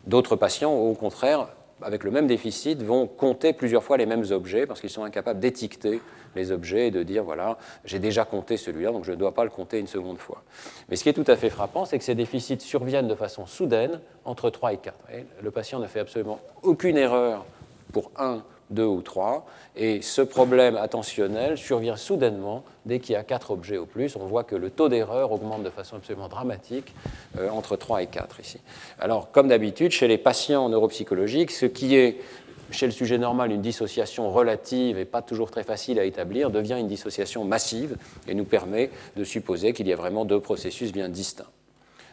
[0.05, 1.47] D'autres patients, au contraire,
[1.81, 5.39] avec le même déficit, vont compter plusieurs fois les mêmes objets parce qu'ils sont incapables
[5.39, 6.01] d'étiqueter
[6.35, 9.43] les objets et de dire voilà, j'ai déjà compté celui-là, donc je ne dois pas
[9.43, 10.43] le compter une seconde fois.
[10.89, 13.45] Mais ce qui est tout à fait frappant, c'est que ces déficits surviennent de façon
[13.45, 14.97] soudaine entre 3 et 4.
[15.41, 17.45] le patient ne fait absolument aucune erreur
[17.91, 23.23] pour un deux ou trois, et ce problème attentionnel survient soudainement dès qu'il y a
[23.23, 24.15] quatre objets au plus.
[24.15, 26.93] On voit que le taux d'erreur augmente de façon absolument dramatique
[27.37, 28.59] euh, entre 3 et 4 ici.
[28.99, 32.17] Alors, comme d'habitude, chez les patients neuropsychologiques, ce qui est
[32.71, 36.77] chez le sujet normal une dissociation relative et pas toujours très facile à établir devient
[36.77, 37.95] une dissociation massive
[38.27, 41.47] et nous permet de supposer qu'il y a vraiment deux processus bien distincts.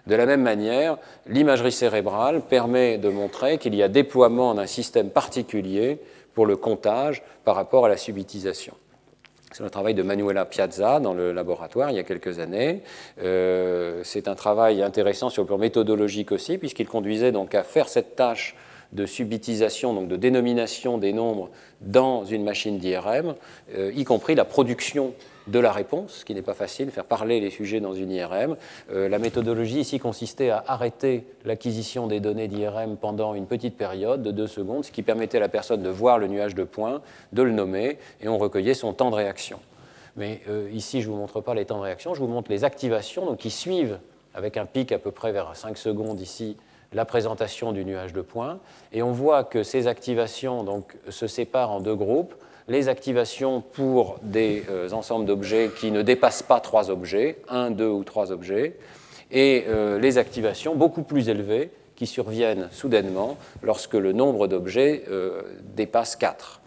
[0.07, 5.09] De la même manière, l'imagerie cérébrale permet de montrer qu'il y a déploiement d'un système
[5.09, 5.99] particulier
[6.35, 8.75] pour le comptage par rapport à la subitisation.
[9.55, 12.83] C'est le travail de Manuela Piazza dans le laboratoire il y a quelques années.
[13.23, 17.89] Euh, c'est un travail intéressant sur le plan méthodologique aussi, puisqu'il conduisait donc à faire
[17.89, 18.57] cette tâche
[18.95, 23.35] de subitisation, donc de dénomination des nombres dans une machine d'IRM,
[23.77, 25.15] euh, y compris la production
[25.47, 28.57] de la réponse, ce qui n'est pas facile, faire parler les sujets dans une IRM.
[28.93, 34.23] Euh, la méthodologie ici consistait à arrêter l'acquisition des données d'IRM pendant une petite période
[34.23, 37.03] de deux secondes, ce qui permettait à la personne de voir le nuage de points,
[37.33, 39.59] de le nommer, et on recueillait son temps de réaction.
[40.17, 42.51] Mais euh, ici, je ne vous montre pas les temps de réaction, je vous montre
[42.51, 43.99] les activations donc, qui suivent,
[44.35, 46.57] avec un pic à peu près vers 5 secondes ici,
[46.95, 48.61] la présentation du nuage de points.
[48.93, 52.35] Et on voit que ces activations donc, se séparent en deux groupes
[52.69, 57.89] les activations pour des euh, ensembles d'objets qui ne dépassent pas trois objets, un, deux
[57.89, 58.77] ou trois objets,
[59.31, 65.43] et euh, les activations beaucoup plus élevées qui surviennent soudainement lorsque le nombre d'objets euh,
[65.77, 66.61] dépasse 4.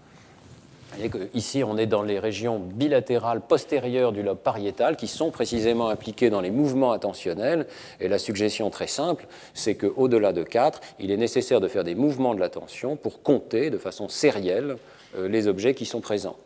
[1.33, 6.29] Ici, on est dans les régions bilatérales postérieures du lobe pariétal qui sont précisément impliquées
[6.29, 7.67] dans les mouvements attentionnels.
[7.99, 11.95] Et la suggestion très simple, c'est qu'au-delà de 4, il est nécessaire de faire des
[11.95, 14.77] mouvements de l'attention pour compter de façon sérielle
[15.17, 16.37] euh, les objets qui sont présents.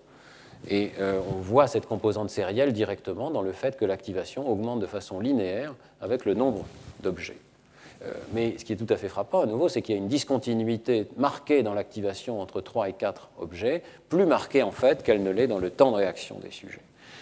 [0.70, 4.86] Et euh, on voit cette composante sérielle directement dans le fait que l'activation augmente de
[4.86, 6.66] façon linéaire avec le nombre
[7.02, 7.38] d'objets.
[8.04, 10.02] Euh, mais ce qui est tout à fait frappant à nouveau, c'est qu'il y a
[10.02, 15.24] une discontinuité marquée dans l'activation entre 3 et 4 objets, plus marquée en fait qu'elle
[15.24, 16.82] ne l'est dans le temps de réaction des sujets.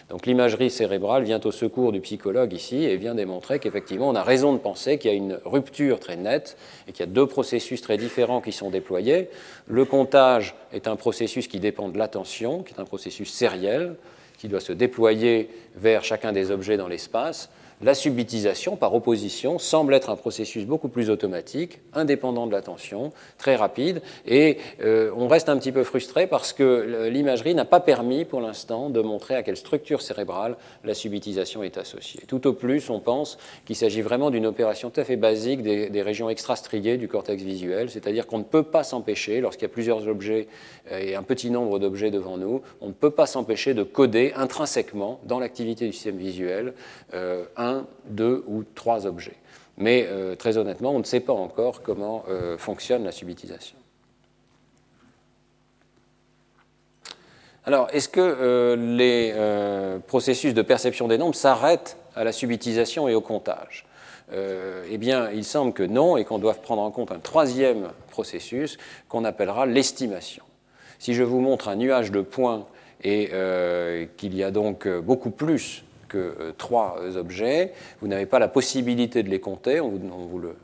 [0.09, 4.23] Donc l'imagerie cérébrale vient au secours du psychologue ici et vient démontrer qu'effectivement on a
[4.23, 7.27] raison de penser qu'il y a une rupture très nette et qu'il y a deux
[7.27, 9.29] processus très différents qui sont déployés.
[9.67, 13.95] Le comptage est un processus qui dépend de l'attention, qui est un processus sériel,
[14.39, 19.93] qui doit se déployer vers chacun des objets dans l'espace, la subitisation, par opposition, semble
[19.93, 25.49] être un processus beaucoup plus automatique, indépendant de l'attention, très rapide, et euh, on reste
[25.49, 29.43] un petit peu frustré parce que l'imagerie n'a pas permis pour l'instant de montrer à
[29.43, 32.21] quelle structure cérébrale la subitisation est associée.
[32.27, 36.01] Tout au plus, on pense qu'il s'agit vraiment d'une opération tout à fait basique des,
[36.01, 40.07] régions extrastriées du cortex visuel, c'est-à-dire qu'on ne peut pas s'empêcher, lorsqu'il y a plusieurs
[40.07, 40.47] objets
[40.91, 44.31] euh, et un petit nombre d'objets devant nous, on ne peut pas s'empêcher de coder
[44.35, 46.73] intrinsèquement dans l'activité du système visuel
[47.13, 47.68] euh, un,
[48.05, 49.37] deux ou trois objets.
[49.79, 53.77] Mais euh, très honnêtement, on ne sait pas encore comment euh, fonctionne la subitisation.
[57.65, 59.33] Alors, est-ce que euh, les
[60.07, 63.85] processus de perception des nombres s'arrêtent à la subitisation et au comptage?
[64.31, 68.77] Eh bien, il semble que non et qu'on doive prendre en compte un troisième processus
[69.07, 70.43] qu'on appellera l'estimation.
[70.99, 72.67] Si je vous montre un nuage de points
[73.03, 73.31] et
[74.17, 78.49] qu'il y a donc beaucoup plus que euh, trois euh, objets, vous n'avez pas la
[78.49, 80.55] possibilité de les compter, on vous, le,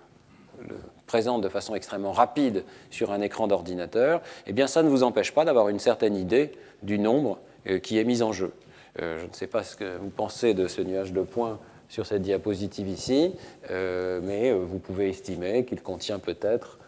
[1.05, 5.31] présente de façon extrêmement rapide sur un écran d'ordinateur, eh bien ça ne vous empêche
[5.31, 6.51] pas d'avoir une certaine idée
[6.83, 8.51] du nombre euh, qui est mis en jeu.
[8.97, 12.23] je ne sais pas ce que vous pensez de ce nuage de points sur cette
[12.23, 13.35] diapositive ici,
[13.69, 16.79] mais vous pouvez estimer qu'il contient peut-être,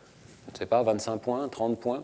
[0.47, 2.03] je ne sais pas, 25 points, 30 points.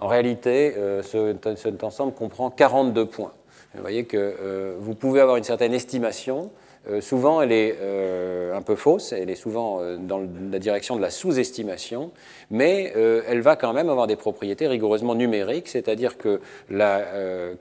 [0.00, 3.32] En réalité, cet ensemble comprend 42 points.
[3.74, 6.50] Vous voyez que euh, vous pouvez avoir une certaine estimation.
[6.88, 11.02] Euh, souvent, elle est euh, un peu fausse, elle est souvent dans la direction de
[11.02, 12.12] la sous-estimation,
[12.50, 12.92] mais
[13.28, 17.02] elle va quand même avoir des propriétés rigoureusement numériques, c'est-à-dire que la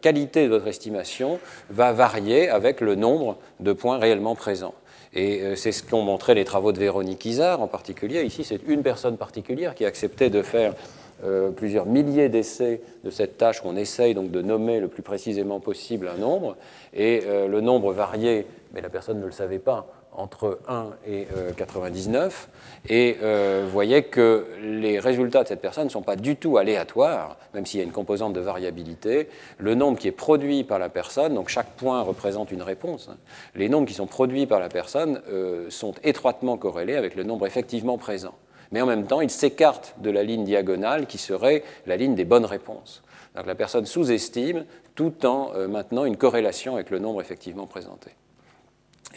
[0.01, 1.39] qualité de votre estimation
[1.69, 4.75] va varier avec le nombre de points réellement présents.
[5.13, 8.23] Et c'est ce qu'ont montré les travaux de Véronique Isard en particulier.
[8.23, 10.75] Ici, c'est une personne particulière qui a accepté de faire
[11.23, 15.01] euh, plusieurs milliers d'essais de cette tâche où on essaye donc de nommer le plus
[15.01, 16.57] précisément possible un nombre,
[16.93, 21.27] et euh, le nombre variait, mais la personne ne le savait pas, entre 1 et
[21.55, 22.49] 99,
[22.91, 26.57] euh, et vous voyez que les résultats de cette personne ne sont pas du tout
[26.57, 29.29] aléatoires, même s'il y a une composante de variabilité.
[29.57, 33.17] Le nombre qui est produit par la personne, donc chaque point représente une réponse, hein,
[33.55, 35.21] les nombres qui sont produits par la personne
[35.69, 38.35] sont étroitement corrélés avec le nombre effectivement présent
[38.75, 42.25] mais en même temps, il s'écarte de la ligne diagonale qui serait la ligne des
[42.25, 43.03] bonnes réponses.
[43.33, 48.11] Donc la personne sous-estime tout en euh, maintenant une corrélation avec le nombre effectivement présenté.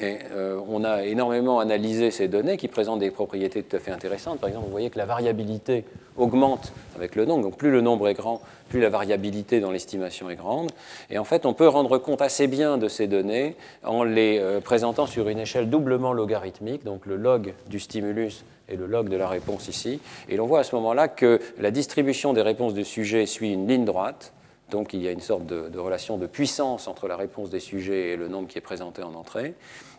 [0.01, 3.91] Et euh, on a énormément analysé ces données qui présentent des propriétés tout à fait
[3.91, 4.39] intéressantes.
[4.39, 5.85] Par exemple, vous voyez que la variabilité
[6.17, 7.43] augmente avec le nombre.
[7.43, 10.71] Donc plus le nombre est grand, plus la variabilité dans l'estimation est grande.
[11.11, 14.61] Et en fait, on peut rendre compte assez bien de ces données en les euh,
[14.61, 19.17] présentant sur une échelle doublement logarithmique, donc le log du stimulus et le log de
[19.17, 20.01] la réponse ici.
[20.29, 23.67] Et l'on voit à ce moment-là que la distribution des réponses du sujet suit une
[23.67, 24.33] ligne droite
[24.71, 28.11] Donc il y a une sorte de, relation de puissance entre la réponse des sujets
[28.11, 29.55] et le nombre qui est présenté en entrée.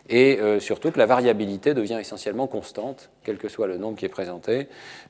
[0.08, 4.06] Et euh, surtout que la variabilité devient essentiellement constante, quel que soit le nombre qui
[4.06, 4.68] est présenté.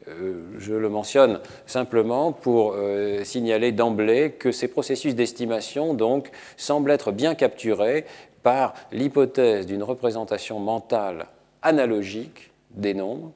[0.08, 6.90] Euh, je le mentionne simplement pour euh, signaler d'emblée que ces processus d'estimation donc, semblent
[6.90, 8.04] être bien capturés
[8.42, 11.26] par l'hypothèse d'une représentation mentale
[11.62, 13.32] analogique des nombres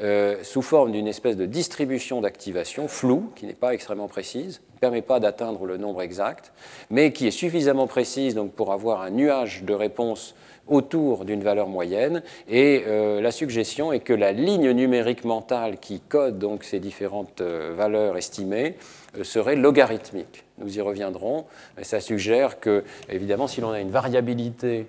[0.00, 4.78] euh, sous forme d'une espèce de distribution d'activation floue, qui n'est pas extrêmement précise, ne
[4.78, 6.52] permet pas d'atteindre le nombre exact,
[6.88, 10.36] mais qui est suffisamment précise donc, pour avoir un nuage de réponses
[10.68, 12.22] autour d'une valeur moyenne.
[12.48, 17.40] Et euh, la suggestion est que la ligne numérique mentale qui code donc ces différentes
[17.40, 18.76] euh, valeurs estimées
[19.22, 20.44] serait logarithmique.
[20.58, 21.46] Nous y reviendrons.
[21.80, 24.86] Et ça suggère que, évidemment, si l'on a une variabilité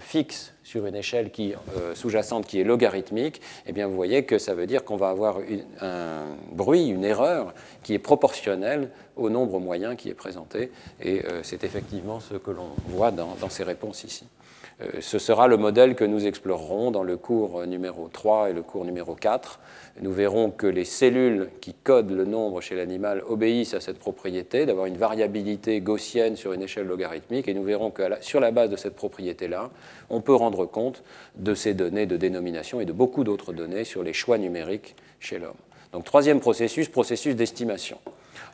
[0.00, 4.38] fixe sur une échelle qui, euh, sous-jacente qui est logarithmique, eh bien vous voyez que
[4.38, 5.38] ça veut dire qu'on va avoir
[5.80, 10.70] un bruit, une erreur qui est proportionnelle au nombre moyen qui est présenté.
[11.00, 14.26] Et euh, c'est effectivement ce que l'on voit dans, ces réponses ici.
[14.80, 18.62] Euh, ce sera le modèle que nous explorerons dans le cours numéro 3 et le
[18.62, 19.60] cours numéro 4.
[20.00, 24.64] Nous verrons que les cellules qui codent le nombre chez l'animal obéissent à cette propriété
[24.64, 28.70] d'avoir une variabilité gaussienne sur une échelle logarithmique et nous verrons que sur la base
[28.70, 29.70] de cette propriété-là,
[30.08, 31.02] on peut rendre compte
[31.36, 35.38] de ces données de dénomination et de beaucoup d'autres données sur les choix numériques chez
[35.38, 35.52] l'homme.
[35.92, 37.98] Donc troisième processus, processus d'estimation.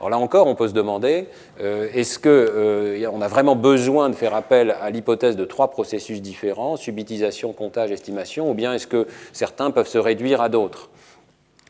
[0.01, 1.27] Alors là encore, on peut se demander,
[1.61, 6.21] euh, est-ce qu'on euh, a vraiment besoin de faire appel à l'hypothèse de trois processus
[6.21, 10.91] différents, subitisation, comptage, estimation, ou bien est-ce que certains peuvent se réduire à d'autres?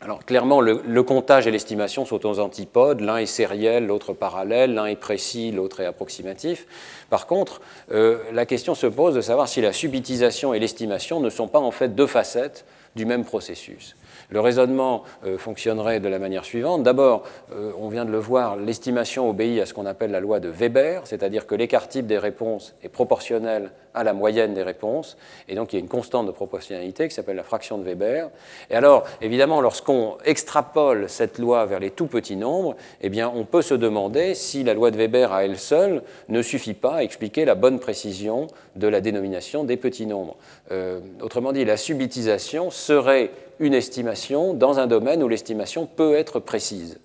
[0.00, 4.86] Alors clairement, le, comptage et l'estimation sont aux antipodes, l'un est sériel, l'autre parallèle, l'un
[4.86, 6.66] est précis, l'autre est approximatif.
[7.10, 11.30] Par contre, euh, la question se pose de savoir si la subitisation et l'estimation ne
[11.30, 13.96] sont pas en fait deux facettes du même processus.
[14.30, 16.82] Le raisonnement euh, fonctionnerait de la manière suivante.
[16.82, 20.38] D'abord, euh, on vient de le voir, l'estimation obéit à ce qu'on appelle la loi
[20.38, 25.16] de Weber, c'est-à-dire que l'écart type des réponses est proportionnel à la moyenne des réponses,
[25.48, 28.28] et donc il y a une constante de proportionnalité qui s'appelle la fraction de Weber.
[28.70, 33.44] Et alors, évidemment, lorsqu'on extrapole cette loi vers les tout petits nombres, eh bien, on
[33.44, 37.02] peut se demander si la loi de Weber à elle seule ne suffit pas à
[37.02, 40.36] expliquer la bonne précision de la dénomination des petits nombres.
[40.70, 46.40] Euh, autrement dit, la subitisation serait une estimation dans un domaine où l'estimation peut être
[46.40, 46.98] précise.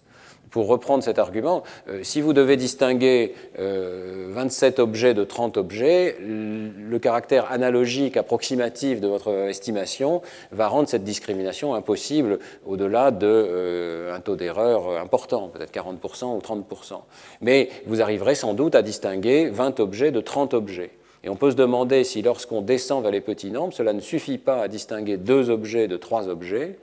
[0.51, 6.15] Pour reprendre cet argument, euh, si vous devez distinguer 27 euh, objets de 30 objets,
[6.19, 10.21] le caractère analogique, approximatif de votre estimation
[10.51, 17.01] va rendre cette discrimination impossible au-delà d'un taux d'erreur important, peut-être 40% ou 30%.
[17.41, 20.91] Mais vous arriverez sans doute à distinguer 20 objets de 30 objets.
[21.25, 24.61] On peut se demander si lorsqu'on descend vers les petits nombres, cela ne suffit pas
[24.61, 26.77] à distinguer deux objets de trois objets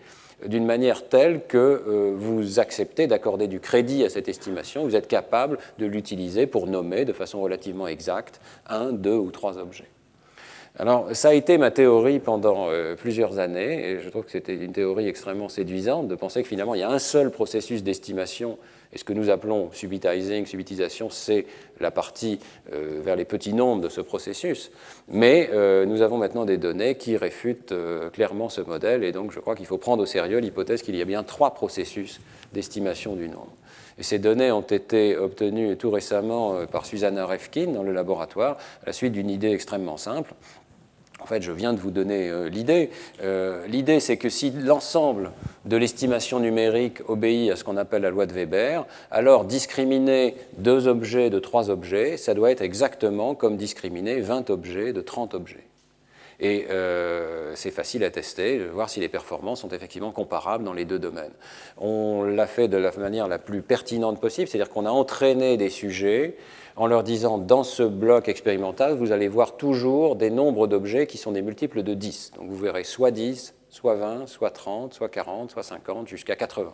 [0.46, 5.09] d'une manière telle que euh, vous acceptez d'accorder du crédit à cette estimation, vous êtes
[5.09, 9.88] capable de l'utiliser pour nommer de façon relativement exacte un, deux ou trois objets.
[10.79, 14.55] Alors, ça a été ma théorie pendant euh, plusieurs années, et je trouve que c'était
[14.55, 18.57] une théorie extrêmement séduisante de penser que finalement il y a un seul processus d'estimation
[18.92, 21.46] et ce que nous appelons subitizing, subitisation, c'est
[21.79, 22.40] la partie
[22.72, 24.72] euh, vers les petits nombres de ce processus.
[25.09, 29.31] Mais euh, nous avons maintenant des données qui réfutent euh, clairement ce modèle, et donc
[29.31, 32.20] je crois qu'il faut prendre au sérieux l'hypothèse qu'il y a bien trois processus
[32.53, 33.53] d'estimation du nombre.
[33.98, 38.87] Et ces données ont été obtenues tout récemment par Susanna Refkin dans le laboratoire, à
[38.87, 40.33] la suite d'une idée extrêmement simple.
[41.20, 42.90] En fait, je viens de vous donner euh, l'idée.
[43.22, 45.33] Euh, l'idée, c'est que si l'ensemble
[45.66, 50.88] de l'estimation numérique obéit à ce qu'on appelle la loi de Weber, alors discriminer deux
[50.88, 55.66] objets de trois objets, ça doit être exactement comme discriminer 20 objets de 30 objets.
[56.40, 60.87] Et euh, c'est facile à tester, voir si les performances sont effectivement comparables dans les
[60.87, 61.33] deux domaines.
[61.76, 65.68] On l'a fait de la manière la plus pertinente possible, c'est-à-dire qu'on a entraîné des
[65.68, 66.37] sujets
[66.76, 71.18] en leur disant dans ce bloc expérimental, vous allez voir toujours des nombres d'objets qui
[71.18, 72.33] sont des multiples de 10.
[72.37, 76.72] Donc vous verrez soit 10, soit 20, soit 30, soit 40, soit 50, jusqu'à 80.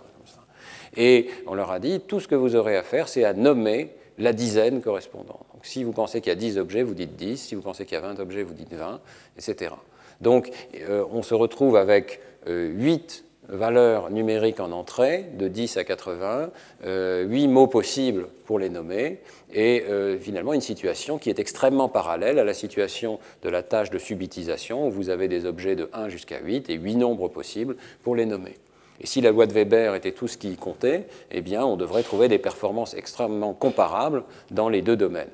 [0.97, 3.95] Et on leur a dit, tout ce que vous aurez à faire, c'est à nommer
[4.19, 5.45] la dizaine correspondante.
[5.53, 7.85] Donc si vous pensez qu'il y a 10 objets, vous dites 10, si vous pensez
[7.85, 9.01] qu'il y a 20 objets, vous dites 20,
[9.37, 9.73] etc.
[10.21, 10.51] Donc
[10.89, 16.51] euh, on se retrouve avec 8 euh, valeurs numériques en entrée, de 10 à 80,
[16.85, 19.21] euh, 8 mots possibles pour les nommer,
[19.53, 23.91] et euh, finalement une situation qui est extrêmement parallèle à la situation de la tâche
[23.91, 27.77] de subitisation, où vous avez des objets de 1 jusqu'à 8 et 8 nombres possibles
[28.03, 28.55] pour les nommer.
[29.01, 32.03] Et si la loi de Weber était tout ce qui comptait, eh bien on devrait
[32.03, 35.29] trouver des performances extrêmement comparables dans les deux domaines.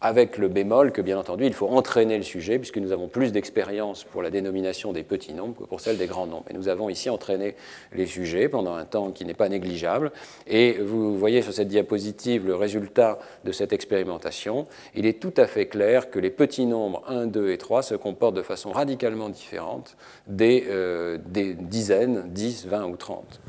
[0.00, 3.32] Avec le bémol que, bien entendu, il faut entraîner le sujet, puisque nous avons plus
[3.32, 6.44] d'expérience pour la dénomination des petits nombres que pour celle des grands nombres.
[6.50, 7.56] Et nous avons ici entraîné
[7.92, 10.12] les sujets pendant un temps qui n'est pas négligeable.
[10.46, 14.66] Et vous voyez sur cette diapositive le résultat de cette expérimentation.
[14.94, 17.94] Il est tout à fait clair que les petits nombres 1, 2 et 3 se
[17.94, 23.40] comportent de façon radicalement différente des, euh, dizaines, 10, 20 ou 30.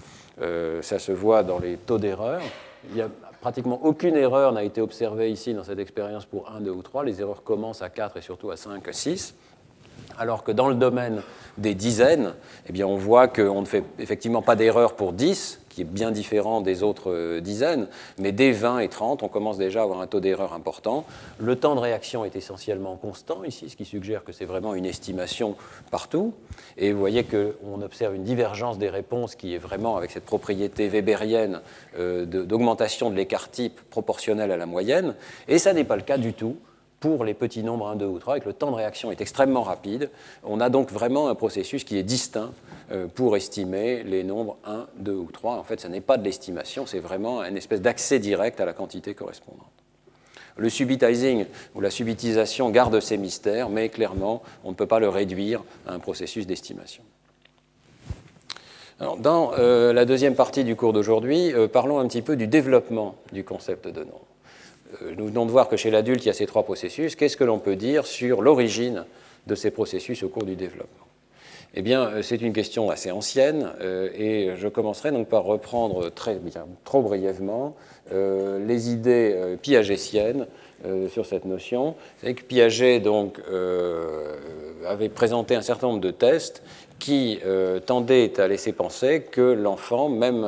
[0.42, 2.42] Euh, ça se voit dans les taux d'erreur.
[2.92, 3.10] Il y a
[3.46, 7.04] Pratiquement aucune erreur n'a été observée ici dans cette expérience pour 1, 2 ou 3.
[7.04, 9.36] Les erreurs commencent à 4 et surtout à 5, 6.
[10.18, 11.22] Alors que dans le domaine
[11.56, 12.34] des dizaines,
[12.68, 16.62] eh on voit qu'on ne fait effectivement pas d'erreur pour 10, qui est bien différent
[16.62, 20.08] des autres euh, dizaines, mais dès 20 et 30, on commence déjà à avoir un
[20.08, 21.06] taux d'erreur important.
[21.38, 24.86] Le temps de réaction est essentiellement constant ici, ce qui suggère que c'est vraiment une
[24.86, 25.58] estimation
[25.92, 26.34] partout.
[26.78, 30.88] Et vous voyez qu'on observe une divergence des réponses qui est vraiment avec cette propriété
[30.88, 31.60] weberienne
[32.00, 35.14] euh, d'augmentation de l'écart type proportionnel à la moyenne.
[35.50, 36.56] Et ça n'est pas le cas du tout
[37.06, 39.22] pour les petits nombres 1, 2 ou 3, et que le temps de réaction est
[39.22, 40.10] extrêmement rapide.
[40.44, 42.52] On a donc vraiment un processus qui est distinct
[42.92, 45.58] euh, pour estimer les nombres 1, 2 ou 3.
[45.58, 48.74] En fait, ce n'est pas de l'estimation, c'est vraiment une espèce d'accès direct à la
[48.74, 49.70] quantité correspondante.
[50.58, 51.46] Le subitizing
[51.76, 55.94] ou la subitisation garde ses mystères, mais clairement, on ne peut pas le réduire à
[55.94, 57.04] un processus d'estimation.
[59.20, 63.14] dans euh, la deuxième partie du cours d'aujourd'hui, euh, parlons un petit peu du développement
[63.32, 64.26] du concept de nombre.
[65.18, 67.16] Nous venons de voir que chez l'adulte, il y a ces trois processus.
[67.16, 69.06] Qu'est-ce que l'on peut dire sur l'origine
[69.48, 71.06] de ces processus au cours du développement?
[71.78, 76.10] Eh bien, euh, c'est une question assez ancienne euh, et je commencerai donc par reprendre
[76.10, 77.76] très bien, trop brièvement
[78.14, 80.48] euh, les idées piagétiennes
[81.10, 81.96] sur cette notion.
[82.22, 83.40] C'est Piaget donc,
[84.86, 86.62] avait présenté un certain nombre de tests
[87.00, 87.40] qui
[87.86, 90.46] tendaient à laisser penser que l'enfant, même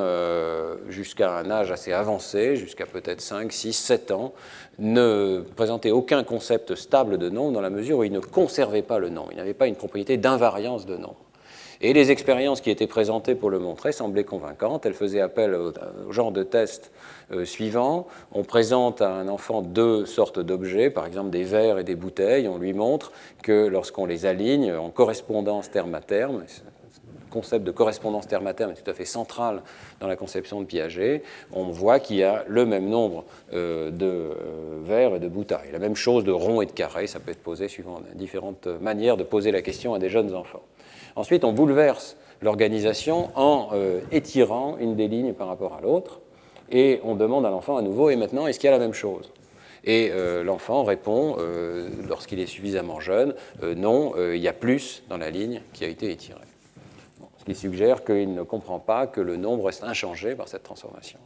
[0.88, 4.32] jusqu'à un âge assez avancé, jusqu'à peut-être 5, 6, 7 ans,
[4.78, 8.98] ne présentait aucun concept stable de nombre dans la mesure où il ne conservait pas
[8.98, 9.28] le nombre.
[9.32, 11.27] Il n'avait pas une propriété d'invariance de nombre.
[11.80, 14.84] Et les expériences qui étaient présentées pour le montrer semblaient convaincantes.
[14.84, 15.72] Elles faisaient appel au,
[16.10, 16.90] genre de test
[17.30, 18.08] euh, suivant.
[18.32, 22.48] On présente à un enfant deux sortes d'objets, par exemple des verres et des bouteilles.
[22.48, 23.12] On lui montre
[23.42, 26.42] que lorsqu'on les aligne en correspondance terme à terme,
[27.30, 29.62] concept de correspondance terme à terme est tout à fait central
[30.00, 31.22] dans la conception de Piaget,
[31.52, 35.70] on voit qu'il y a le même nombre euh, de euh, verres et de bouteilles.
[35.72, 39.16] La même chose de ronds et de carrés, ça peut être posé suivant différentes manières
[39.16, 40.62] de poser la question à des jeunes enfants.
[41.18, 46.20] Ensuite, on bouleverse l'organisation en euh, étirant une des lignes par rapport à l'autre,
[46.70, 48.94] et on demande à l'enfant à nouveau, et maintenant, est-ce qu'il y a la même
[48.94, 49.32] chose?
[49.84, 50.12] Et
[50.44, 51.36] l'enfant répond,
[52.08, 56.10] lorsqu'il est suffisamment jeune, non, il y a plus dans la ligne qui a été
[56.10, 56.40] étirée.
[57.46, 61.18] Qui suggère qu'il ne comprend pas que le nombre reste inchangé par cette transformation.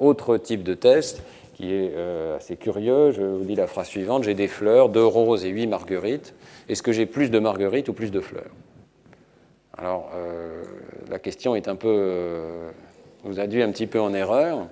[0.00, 1.22] Autre type de test
[1.54, 5.04] qui est euh, assez curieux, je vous dis la phrase suivante, j'ai des fleurs, deux
[5.04, 6.34] roses et huit marguerites,
[6.70, 8.50] est-ce que j'ai plus de marguerites ou plus de fleurs?
[9.80, 10.62] Alors, euh,
[11.08, 12.70] la question est un peu, euh,
[13.24, 14.66] vous induit un petit peu en erreur.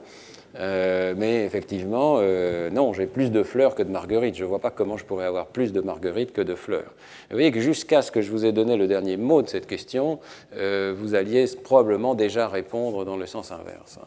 [0.57, 4.35] Euh, mais effectivement, euh, non, j'ai plus de fleurs que de marguerites.
[4.35, 6.93] Je ne vois pas comment je pourrais avoir plus de marguerites que de fleurs.
[7.31, 9.67] Vous voyez que jusqu'à ce que je vous ai donné le dernier mot de cette
[9.67, 10.19] question,
[10.57, 13.99] euh, vous alliez probablement déjà répondre dans le sens inverse.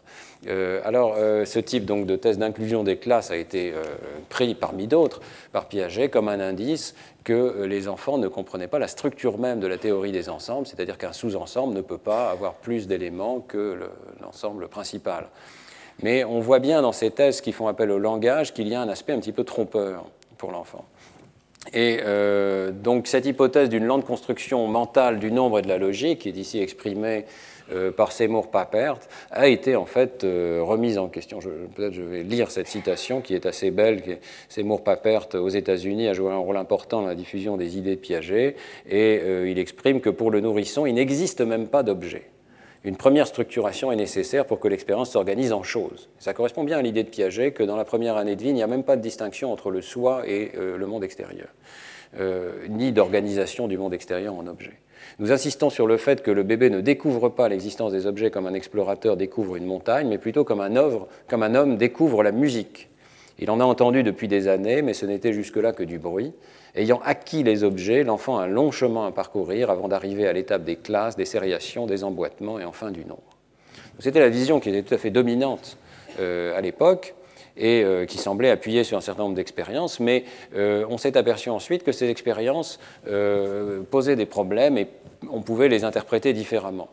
[0.84, 3.74] alors, ce type donc, de test d'inclusion des classes a été
[4.30, 5.22] pris parmi d'autres
[5.52, 9.68] par Piaget comme un indice que les enfants ne comprenaient pas la structure même de
[9.68, 13.78] la théorie des ensembles, c'est-à-dire qu'un sous-ensemble ne peut pas avoir plus d'éléments que
[14.22, 15.28] l'ensemble principal.
[16.04, 18.82] Mais on voit bien dans ces thèses qui font appel au langage qu'il y a
[18.82, 20.06] un aspect un petit peu trompeur
[20.38, 20.86] pour l'enfant.
[21.74, 26.20] Et euh, donc cette hypothèse d'une lente construction mentale du nombre et de la logique,
[26.20, 27.26] qui est ici exprimée
[27.72, 28.98] euh, par Seymour Papert,
[29.30, 31.38] a été en fait euh, remise en question.
[31.76, 34.18] Peut-être je vais lire cette citation qui est assez belle.
[34.50, 38.02] Seymour Papert aux États-Unis a joué un rôle important dans la diffusion des idées de
[38.02, 38.56] Piaget,
[38.90, 42.31] et il exprime que pour le nourrisson, il n'existe même pas d'objet
[42.84, 46.10] une première structuration est nécessaire pour que l'expérience s'organise en choses.
[46.18, 48.56] Ça correspond bien à l'idée de Piaget que dans la première année de vie, il
[48.56, 51.48] n'y a même pas de distinction entre le soi et euh, le monde extérieur,
[52.20, 54.74] euh, ni d'organisation du monde extérieur en objet.
[55.20, 58.48] Nous insistons sur le fait que le bébé ne découvre pas l'existence des objets comme
[58.48, 62.32] un explorateur découvre une montagne, mais plutôt comme un, œuvre, comme un homme découvre la
[62.32, 62.90] musique.
[63.42, 66.32] Il en a entendu depuis des années, mais ce n'était jusque-là que du bruit.
[66.76, 70.64] Ayant acquis les objets, l'enfant a un long chemin à parcourir avant d'arriver à l'étape
[70.64, 73.24] des classes, des sériations, des emboîtements et enfin du nombre.
[73.98, 75.78] C'était la vision qui était tout à fait dominante
[76.20, 77.16] euh, à l'époque
[77.58, 80.24] et euh, qui semblait appuyer sur un certain nombre d'expériences, mais
[80.56, 82.80] euh, on s'est aperçu ensuite que ces expériences
[83.90, 84.88] posaient des problèmes et
[85.32, 86.90] on pouvait les interpréter différemment.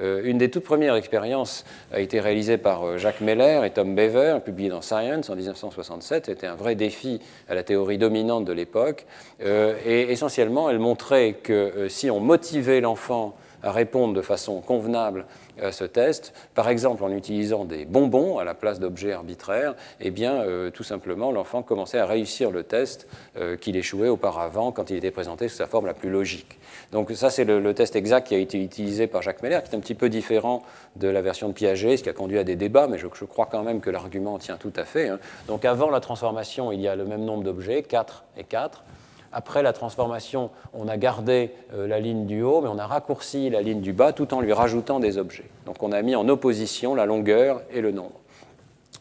[0.00, 4.68] Une des toutes premières expériences a été réalisée par Jacques Meller et Tom Bever, publiée
[4.68, 6.26] dans Science en 1967.
[6.26, 9.06] C'était un vrai défi à la théorie dominante de l'époque.
[9.40, 15.26] et essentiellement, elle montrait que si on motivait l'enfant à répondre de façon convenable
[15.72, 20.42] ce test, par exemple en utilisant des bonbons à la place d'objets arbitraires, eh bien,
[20.42, 24.96] euh, tout simplement, l'enfant commençait à réussir le test euh, qu'il échouait auparavant quand il
[24.96, 26.58] était présenté sous sa forme la plus logique.
[26.92, 29.76] Donc ça, c'est le, test exact qui a été utilisé par Jacques Meller, qui est
[29.76, 30.62] un petit peu différent
[30.96, 33.46] de la version de Piaget, ce qui a conduit à des débats, mais je, crois
[33.46, 35.08] quand même que l'argument tient tout à fait.
[35.08, 35.18] Hein.
[35.46, 38.82] Donc avant la transformation, il y a le même nombre d'objets, 4 et 4.
[39.32, 43.50] Après la transformation, on a gardé euh, la ligne du haut, mais on a raccourci
[43.50, 45.44] la ligne du bas tout en lui rajoutant des objets.
[45.66, 48.20] Donc on a mis en opposition la longueur et le nombre.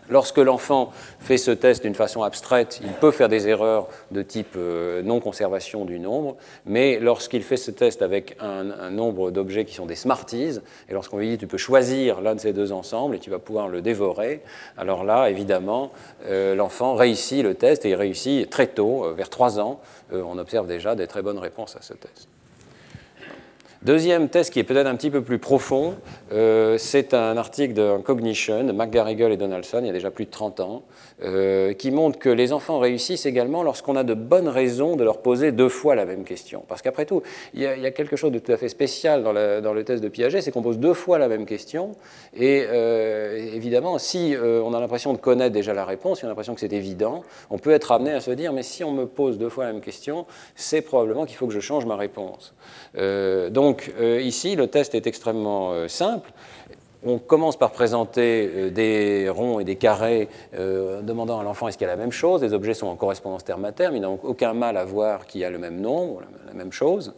[0.09, 4.53] Lorsque l'enfant fait ce test d'une façon abstraite, il peut faire des erreurs de type
[4.55, 9.85] euh, non-conservation du nombre, mais lorsqu'il fait ce test avec un, nombre d'objets qui sont
[9.85, 13.19] des Smarties, et lorsqu'on lui dit tu peux choisir l'un de ces deux ensembles et
[13.19, 14.41] tu vas pouvoir le dévorer,
[14.77, 15.91] alors là, évidemment,
[16.25, 19.79] euh, l'enfant réussit le test et il réussit très tôt, euh, vers 3 ans,
[20.13, 22.29] on observe déjà des très bonnes réponses à ce test.
[23.83, 25.93] Deuxième test qui est peut-être un petit peu plus profond,
[26.33, 30.25] euh, c'est un article de Cognition de McGarrigle et Donaldson, il y a déjà plus
[30.25, 30.83] de 30 ans,
[31.23, 35.19] euh, qui montre que les enfants réussissent également lorsqu'on a de bonnes raisons de leur
[35.19, 36.63] poser deux fois la même question.
[36.67, 37.21] Parce qu'après tout,
[37.53, 39.31] il y, a, quelque chose de tout à fait spécial dans,
[39.73, 41.91] le test de Piaget, c'est qu'on pose deux fois la même question,
[42.35, 46.31] et euh, évidemment, si on a l'impression de connaître déjà la réponse, si on a
[46.31, 47.21] l'impression que c'est évident,
[47.51, 49.73] on peut être amené à se dire, mais si on me pose deux fois la
[49.73, 50.25] même question,
[50.55, 52.55] c'est probablement qu'il faut que je change ma réponse.
[52.95, 56.31] donc, donc euh, ici, le test est extrêmement euh, simple.
[57.05, 61.77] On commence par présenter euh, des ronds et des carrés en demandant à l'enfant est-ce
[61.77, 62.41] qu'il y a la même chose?
[62.41, 63.97] Les objets sont en correspondance terme à terme.
[63.97, 67.13] Il n'a aucun mal à voir qu'il y a le même nombre, la même chose.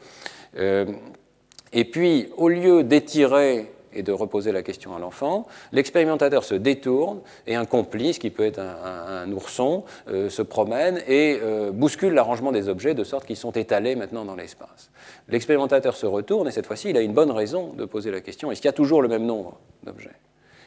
[0.58, 5.48] et puis, au lieu d'étirer et de reposer la question à l'enfant.
[5.72, 11.40] L'expérimentateur se détourne et un complice, qui peut être un, ourson, euh, se promène et
[11.42, 14.92] euh, bouscule l'arrangement des objets de sorte qu'ils sont étalés maintenant dans l'espace.
[15.28, 18.52] L'expérimentateur se retourne et cette fois-ci, il a une bonne raison de poser la question
[18.52, 20.16] est-ce qu'il y a toujours le même nombre d'objets?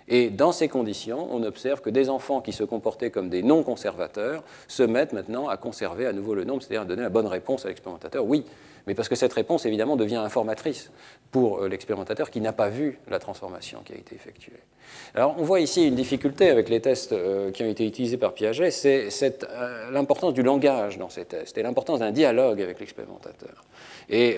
[0.08, 4.42] Et dans ces conditions, on observe que des enfants qui se comportaient comme des non-conservateurs
[4.66, 7.64] se mettent maintenant à conserver à nouveau le nombre, c'est-à-dire à donner la bonne réponse
[7.64, 8.24] à l'expérimentateur.
[8.24, 8.44] Oui,
[8.86, 10.90] mais parce que cette réponse, évidemment, devient informatrice
[11.33, 14.61] pour euh, l'expérimentateur qui n'a pas vu la transformation qui a été effectuée.
[15.14, 18.35] Alors, on voit ici une difficulté avec les tests euh, qui ont été utilisés par
[18.35, 23.64] Piaget, c'est euh, l'importance du langage dans ces tests et l'importance d'un dialogue avec l'expérimentateur.
[24.11, 24.37] Et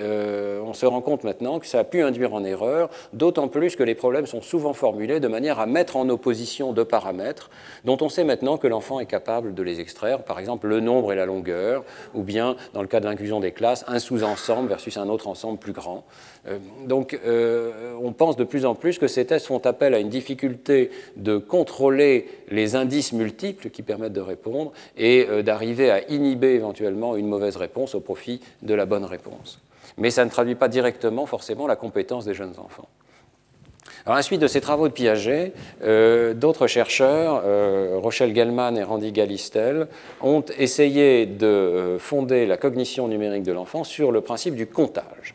[0.62, 3.82] on se rend compte maintenant que ça a pu induire en erreur, d'autant plus que
[3.82, 7.50] les problèmes sont souvent formulés de manière à mettre en opposition deux paramètres
[7.82, 11.12] dont on sait maintenant que l'enfant est capable de les extraire, par exemple le nombre
[11.12, 11.82] et la longueur,
[12.12, 15.58] ou bien, dans le cas de l'inclusion des classes, un sous-ensemble versus un autre ensemble
[15.58, 16.04] plus grand.
[16.86, 20.90] Donc, on pense de plus en plus que ces tests font appel à une difficulté
[21.16, 27.16] de contrôler les indices multiples qui permettent de répondre et euh, d'arriver à inhiber éventuellement
[27.16, 29.60] une mauvaise réponse au profit de la bonne réponse.
[29.96, 32.88] Mais ça ne traduit pas directement forcément la compétence des jeunes enfants.
[34.06, 38.76] Alors, à la suite de ces travaux de Piaget, euh, d'autres chercheurs, euh, Rochelle Gellman
[38.76, 39.86] et Randy Galistel,
[40.20, 45.34] ont essayé de fonder la cognition numérique de l'enfant sur le principe du comptage.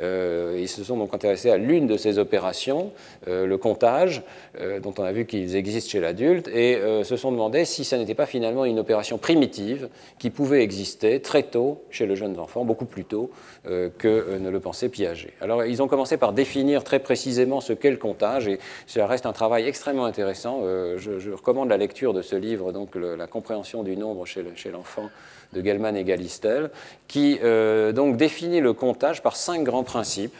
[0.00, 2.92] Euh, ils se sont donc intéressés à l'une de ces opérations,
[3.28, 4.22] euh, le comptage,
[4.60, 7.98] euh, dont on a vu qu'ils existent chez l'adulte, et se sont demandé si ça
[7.98, 9.88] n'était pas finalement une opération primitive
[10.18, 13.30] qui pouvait exister très tôt chez le jeune enfant, beaucoup plus tôt
[13.64, 15.32] que ne le pensait Piaget.
[15.40, 19.26] Alors ils ont commencé par définir très précisément ce qu'est le comptage, et cela reste
[19.26, 20.62] un travail extrêmement intéressant.
[20.96, 25.10] Je, recommande la lecture de ce livre, donc La compréhension du nombre chez l'enfant
[25.54, 26.70] de Gellman et Galistel,
[27.08, 30.36] qui euh, donc définit le comptage par cinq grands principes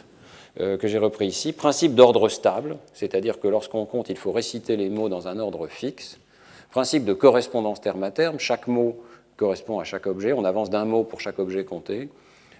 [0.59, 1.53] euh, que j'ai repris ici.
[1.53, 5.67] Principe d'ordre stable, c'est-à-dire que lorsqu'on compte, il faut réciter les mots dans un ordre
[5.67, 6.19] fixe.
[6.71, 9.01] Principe de correspondance terme à terme, chaque mot
[9.37, 12.09] correspond à chaque objet, on avance d'un mot pour chaque objet compté.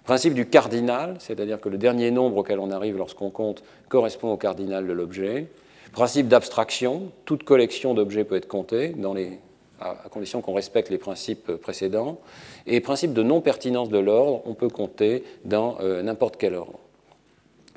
[0.04, 4.38] Principe du cardinal, c'est-à-dire que le dernier nombre auquel on arrive lorsqu'on compte correspond au
[4.38, 5.48] cardinal de l'objet.
[5.94, 9.40] Principe d'abstraction, toute collection d'objets peut être comptée dans les
[9.80, 12.20] à, condition qu'on respecte les principes précédents.
[12.68, 16.80] Et principe de non-pertinence de l'ordre, on peut compter dans euh, n'importe quel ordre.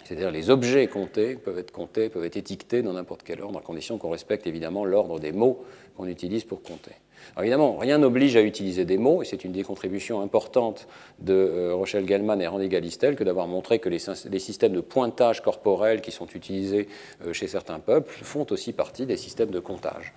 [0.05, 3.63] C'est-à-dire les objets comptés peuvent être comptés, peuvent être étiquetés dans n'importe quel ordre, à
[3.63, 5.65] condition qu'on respecte évidemment l'ordre des mots
[5.97, 6.93] qu'on utilise pour compter.
[7.39, 10.87] Évidemment, rien n'oblige à utiliser des mots, et c'est une des contributions importantes
[11.19, 13.99] de euh, Rochelle Gellman et Randy Galistel que d'avoir montré que les,
[14.39, 16.89] systèmes de pointage corporel qui sont utilisés
[17.25, 20.13] euh, chez certains peuples font aussi partie des systèmes de comptage.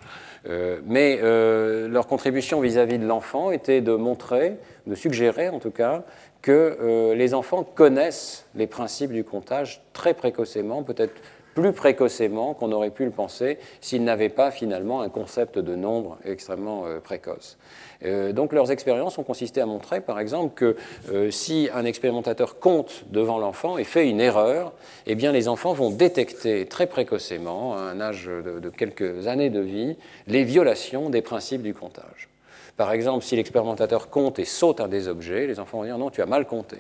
[0.47, 4.57] Euh, mais leur contribution vis-à-vis -vis de l'enfant était de montrer,
[4.88, 6.03] de suggérer en tout cas,
[6.41, 11.14] que les enfants connaissent les principes du comptage très précocement, peut-être
[11.53, 16.17] plus précocement qu'on aurait pu le penser s'ils n'avaient pas finalement un concept de nombre
[16.25, 17.57] extrêmement euh, précoce.
[18.03, 20.75] Euh, donc leurs expériences ont consisté à montrer, par exemple, que
[21.11, 24.73] euh, si un expérimentateur compte devant l'enfant et fait une erreur,
[25.05, 29.59] eh bien les enfants vont détecter très précocement, à un âge de quelques années de
[29.59, 29.97] vie,
[30.27, 32.29] les violations des principes du comptage.
[32.77, 36.09] Par exemple, si l'expérimentateur compte et saute un des objets, les enfants vont dire non,
[36.09, 36.77] tu as mal compté.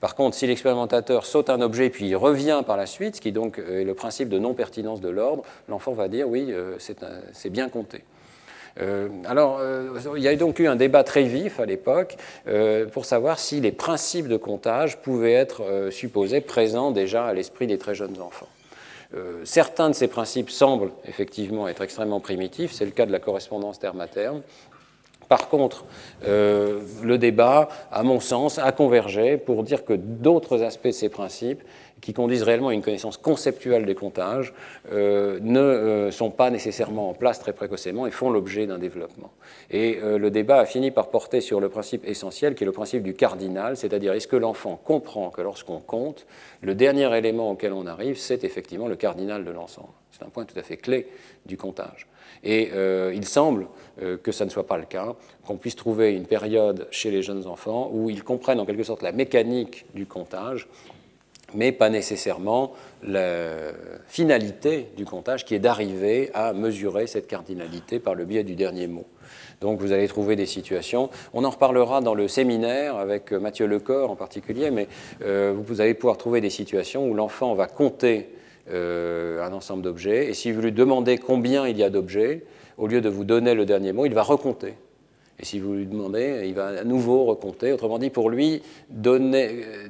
[0.00, 3.32] Par contre, si l'expérimentateur saute un objet puis il revient par la suite, ce qui
[3.32, 7.50] donc euh, est le principe de non-pertinence de l'ordre, l'enfant va dire oui, euh, c'est
[7.50, 8.02] bien compté.
[8.80, 9.60] Euh, alors,
[10.16, 12.16] il y a donc eu un débat très vif à l'époque
[12.92, 17.78] pour savoir si les principes de comptage pouvaient être supposés présents déjà à l'esprit des
[17.78, 18.48] très jeunes enfants.
[19.44, 23.78] certains de ces principes semblent effectivement être extrêmement primitifs, c'est le cas de la correspondance
[23.78, 24.42] terme à terme,
[25.34, 25.84] par contre,
[26.28, 31.08] euh, le débat, à mon sens, a convergé pour dire que d'autres aspects de ces
[31.08, 31.60] principes,
[32.00, 34.54] qui conduisent réellement à une connaissance conceptuelle des comptages,
[34.92, 39.32] euh, ne euh, sont pas nécessairement en place très précocement et font l'objet d'un développement.
[39.72, 43.02] Et le débat a fini par porter sur le principe essentiel, qui est le principe
[43.02, 46.26] du cardinal, c'est-à-dire est-ce que l'enfant comprend que lorsqu'on compte,
[46.60, 49.94] le dernier élément auquel on arrive, c'est effectivement le cardinal de l'ensemble.
[50.12, 51.08] C'est un point tout à fait clé
[51.44, 52.06] du comptage.
[52.44, 52.70] Et
[53.14, 53.66] il semble
[54.22, 55.14] que ça ne soit pas le cas,
[55.46, 59.02] qu'on puisse trouver une période chez les jeunes enfants où ils comprennent en quelque sorte
[59.02, 60.68] la mécanique du comptage,
[61.54, 62.72] mais pas nécessairement
[63.02, 63.72] la
[64.06, 68.86] finalité du comptage qui est d'arriver à mesurer cette cardinalité par le biais du dernier
[68.86, 69.06] mot.
[69.60, 74.10] Donc vous allez trouver des situations, on en reparlera dans le séminaire avec Mathieu Lecor
[74.10, 74.88] en particulier, mais
[75.22, 78.30] euh, vous allez pouvoir trouver des situations où l'enfant va compter
[78.70, 80.28] euh, un ensemble d'objets.
[80.28, 82.44] Et si vous lui demandez combien il y a d'objets,
[82.78, 84.74] au lieu de vous donner le dernier mot, il va recompter.
[85.38, 87.72] Et si vous lui demandez, il va à nouveau recompter.
[87.72, 89.88] Autrement dit, pour lui, donner, euh,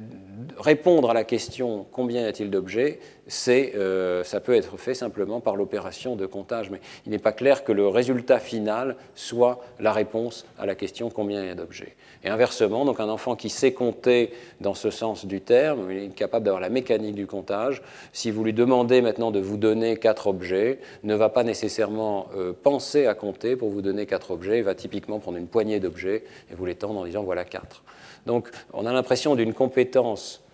[0.57, 2.99] répondre à la question combien y a-t-il d'objets,
[3.47, 7.63] euh, ça peut être fait simplement par l'opération de comptage, mais il n'est pas clair
[7.63, 11.95] que le résultat final soit la réponse à la question combien y a d'objets.
[12.23, 14.31] Et inversement, donc un enfant qui sait compter
[14.61, 17.81] dans ce sens du terme, il est capable d'avoir la mécanique du comptage,
[18.13, 22.53] si vous lui demandez maintenant de vous donner quatre objets, ne va pas nécessairement euh,
[22.53, 26.23] penser à compter pour vous donner quatre objets, il va typiquement prendre une poignée d'objets
[26.51, 27.83] et vous les tendre en disant voilà quatre.
[28.25, 30.44] Donc on a l'impression d'une compétence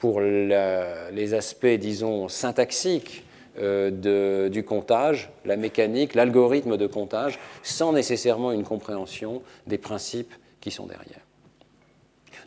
[0.00, 3.22] pour les aspects, disons, syntaxiques
[3.58, 10.70] euh, du comptage, la mécanique, l'algorithme de comptage, sans nécessairement une compréhension des principes qui
[10.70, 11.19] sont derrière.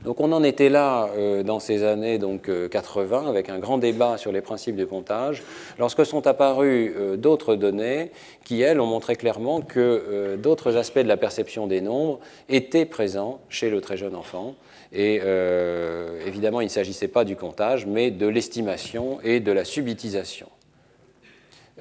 [0.03, 3.77] Donc on en était là euh, dans ces années donc, 80 euh, avec un grand
[3.77, 5.43] débat sur les principes du comptage,
[5.79, 8.11] lorsque sont apparues d'autres données
[8.43, 13.39] qui, elles, ont montré clairement que d'autres aspects de la perception des nombres étaient présents
[13.49, 14.55] chez le très jeune enfant,
[14.93, 19.65] et euh, évidemment, il ne s'agissait pas du comptage, mais de l'estimation et de la
[19.65, 20.47] subitisation.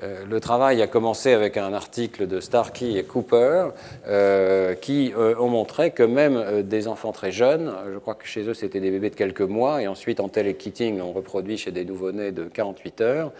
[0.03, 3.69] Euh, le travail a commencé avec un article de Starkey et Cooper
[4.07, 8.55] euh, qui ont montré que même des enfants très jeunes, je crois que chez eux
[8.55, 12.33] c'était des bébés de quelques mois, et ensuite en télé-kitting on reproduit chez des nouveau-nés
[12.33, 13.33] de 48 heures,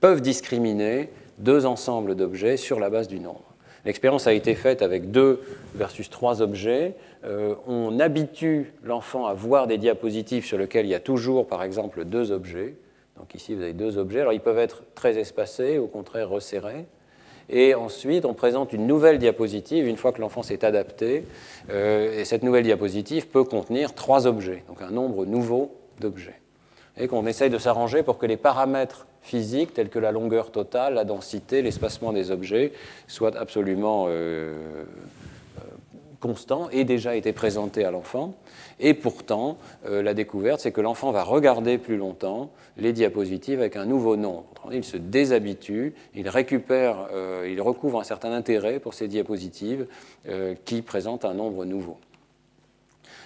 [0.00, 3.52] peuvent discriminer deux ensembles d'objets sur la base du nombre.
[3.84, 5.40] L'expérience a été faite avec deux
[5.74, 6.94] versus trois objets.
[7.24, 11.64] Euh, on habitue l'enfant à voir des diapositives sur lesquelles il y a toujours, par
[11.64, 12.74] exemple, deux objets.
[13.18, 14.20] Donc ici, vous avez deux objets.
[14.20, 16.86] Alors, ils peuvent être très espacés, au contraire resserrés.
[17.48, 21.24] Et ensuite, on présente une nouvelle diapositive une fois que l'enfant s'est adapté.
[21.70, 26.40] Euh, et cette nouvelle diapositive peut contenir trois objets, donc un nombre nouveau d'objets.
[26.96, 30.94] Et qu'on essaye de s'arranger pour que les paramètres physiques, tels que la longueur totale,
[30.94, 32.72] la densité, l'espacement des objets,
[33.06, 34.84] soient absolument euh,
[36.22, 38.34] constant et déjà été présenté à l'enfant.
[38.78, 43.76] Et pourtant, euh, la découverte, c'est que l'enfant va regarder plus longtemps les diapositives avec
[43.76, 44.46] un nouveau nombre.
[44.72, 49.86] Il se déshabitue, il récupère, euh, il recouvre un certain intérêt pour ces diapositives
[50.28, 51.98] euh, qui présentent un nombre nouveau.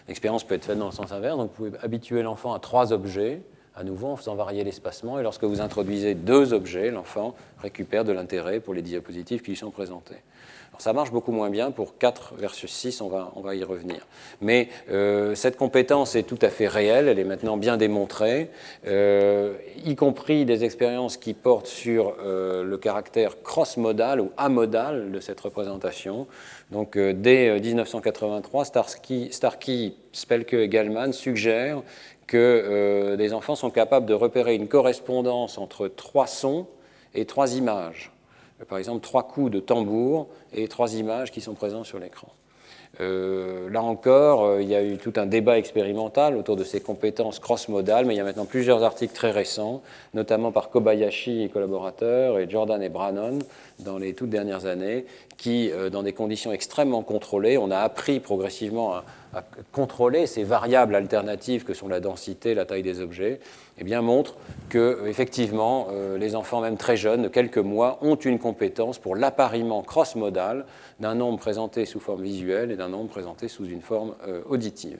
[0.08, 2.94] L'expérience peut être faite dans le sens inverse, donc vous pouvez habituer l'enfant à trois
[2.94, 3.42] objets,
[3.74, 8.12] à nouveau en faisant varier l'espacement, et lorsque vous introduisez deux objets, l'enfant récupère de
[8.12, 10.22] l'intérêt pour les diapositives qui lui sont présentées
[10.78, 14.06] ça marche beaucoup moins bien pour 4 versus 6, on va, on va y revenir.
[14.40, 18.50] Mais euh, cette compétence est tout à fait réelle, elle est maintenant bien démontrée,
[18.86, 19.54] euh,
[19.84, 25.40] y compris des expériences qui portent sur euh, le caractère cross-modal ou amodal de cette
[25.40, 26.26] représentation.
[26.70, 31.82] Donc dès 1983, Starkey, Starkey, Spelke et Gallman suggèrent
[32.26, 36.66] que des enfants sont capables de repérer une correspondance entre trois sons
[37.14, 38.15] et trois images
[38.64, 42.28] par exemple trois coups de tambour et trois images qui sont présentes sur l'écran.
[43.00, 46.80] Euh, là encore, euh, il y a eu tout un débat expérimental autour de ces
[46.80, 49.82] compétences cross-modales, mais il y a maintenant plusieurs articles très récents,
[50.14, 53.40] notamment par Kobayashi et collaborateurs, et Jordan et Brannon,
[53.80, 55.04] dans les toutes dernières années,
[55.36, 59.04] qui, euh, dans des conditions extrêmement contrôlées, on a appris progressivement à,
[59.72, 63.40] contrôler ces variables alternatives que sont la densité, la taille des objets,
[63.78, 64.36] eh bien, montrent
[64.68, 69.82] que, effectivement, les enfants, même très jeunes, de quelques mois, ont une compétence pour l'appariement
[69.82, 70.64] cross-modal
[71.00, 74.98] d'un nombre présenté sous forme visuelle et d'un nombre présenté sous une forme euh, auditive.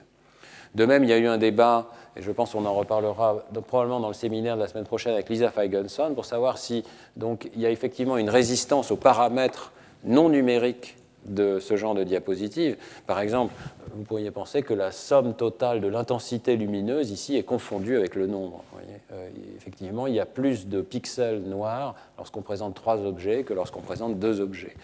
[0.74, 4.00] De même, il y a eu un débat, et je pense qu'on en reparlera probablement
[4.00, 6.84] dans le séminaire de la semaine prochaine avec Lisa Feigenson, pour savoir si
[7.16, 9.72] donc, il y a effectivement une résistance aux paramètres
[10.04, 10.95] non numériques
[11.28, 12.76] de ce genre de diapositive.
[13.06, 13.52] Par exemple,
[13.94, 18.26] vous pourriez penser que la somme totale de l'intensité lumineuse ici est confondue avec le
[18.26, 18.62] nombre.
[19.12, 23.80] Euh, effectivement, il y a plus de pixels noirs lorsqu'on présente trois objets que lorsqu'on
[23.80, 24.74] présente deux objets.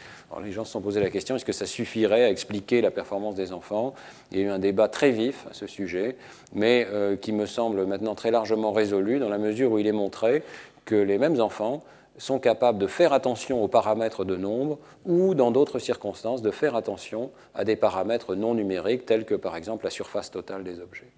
[0.43, 3.35] Les gens se sont posé la question est-ce que ça suffirait à expliquer la performance
[3.35, 3.95] des enfants?
[4.31, 6.17] Il y a eu un débat très vif à ce sujet,
[6.55, 9.93] mais euh, qui me semble maintenant très largement résolu dans la mesure où il est
[9.93, 10.43] montré
[10.85, 11.83] que les mêmes enfants
[12.19, 16.77] sont capables de faire attention aux paramètres de nombre ou, dans d'autres circonstances, de faire
[16.77, 21.11] attention à des paramètres non numériques tels que, par exemple, la surface totale des objets.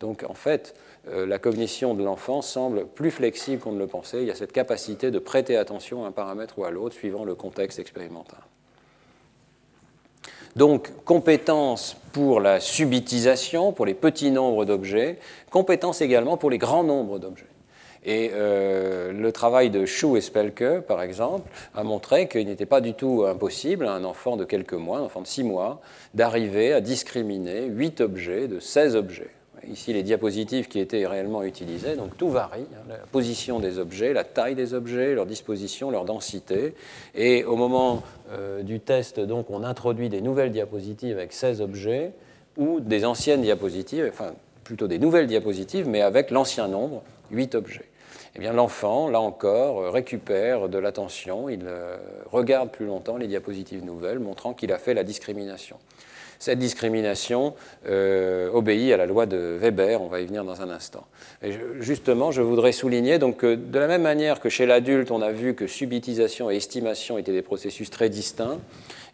[0.00, 0.74] Donc, en fait,
[1.08, 4.22] euh, la cognition de l'enfant semble plus flexible qu'on ne le pensait.
[4.22, 7.24] Il y a cette capacité de prêter attention à un paramètre ou à l'autre suivant
[7.24, 8.38] le contexte expérimental.
[10.56, 15.18] Donc, compétence pour la subitisation, pour les petits nombres d'objets,
[15.50, 17.46] compétence également pour les grands nombres d'objets.
[18.08, 22.80] Et euh, le travail de Schuh et Spelke, par exemple, a montré qu'il n'était pas
[22.80, 25.82] du tout impossible à un enfant de quelques mois, un enfant de 6 mois,
[26.14, 29.28] d'arriver à discriminer 8 objets de 16 objets.
[29.70, 34.14] Ici, les diapositives qui étaient réellement utilisées, donc tout varie, hein, la position des objets,
[34.14, 36.72] la taille des objets, leur disposition, leur densité.
[37.14, 38.02] Et au moment
[38.32, 42.12] euh, du test, donc, on introduit des nouvelles diapositives avec 16 objets
[42.56, 44.32] ou des anciennes diapositives, enfin
[44.64, 47.02] plutôt des nouvelles diapositives, mais avec l'ancien nombre,
[47.32, 47.87] 8 objets.
[48.38, 51.96] Eh bien, l'enfant, là encore, euh, récupère de l'attention, il euh,
[52.30, 55.76] regarde plus longtemps les diapositives nouvelles, montrant qu'il a fait la discrimination.
[56.38, 57.54] Cette discrimination
[57.88, 61.04] euh, obéit à la loi de Weber, on va y venir dans un instant.
[61.42, 65.20] Et justement, je voudrais souligner donc, que de la même manière que chez l'adulte, on
[65.20, 68.58] a vu que subitisation et estimation étaient des processus très distincts,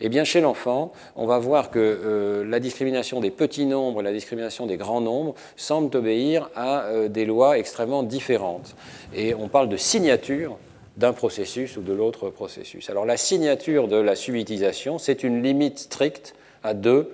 [0.01, 4.05] eh bien, chez l'enfant, on va voir que euh, la discrimination des petits nombres et
[4.05, 8.77] la discrimination des grands nombres semblent obéir à euh, des lois extrêmement différentes.
[9.15, 10.59] Et on parle de signature
[10.97, 12.91] d'un processus ou de l'autre processus.
[12.91, 17.11] Alors la signature de la subitisation, c'est une limite stricte à deux,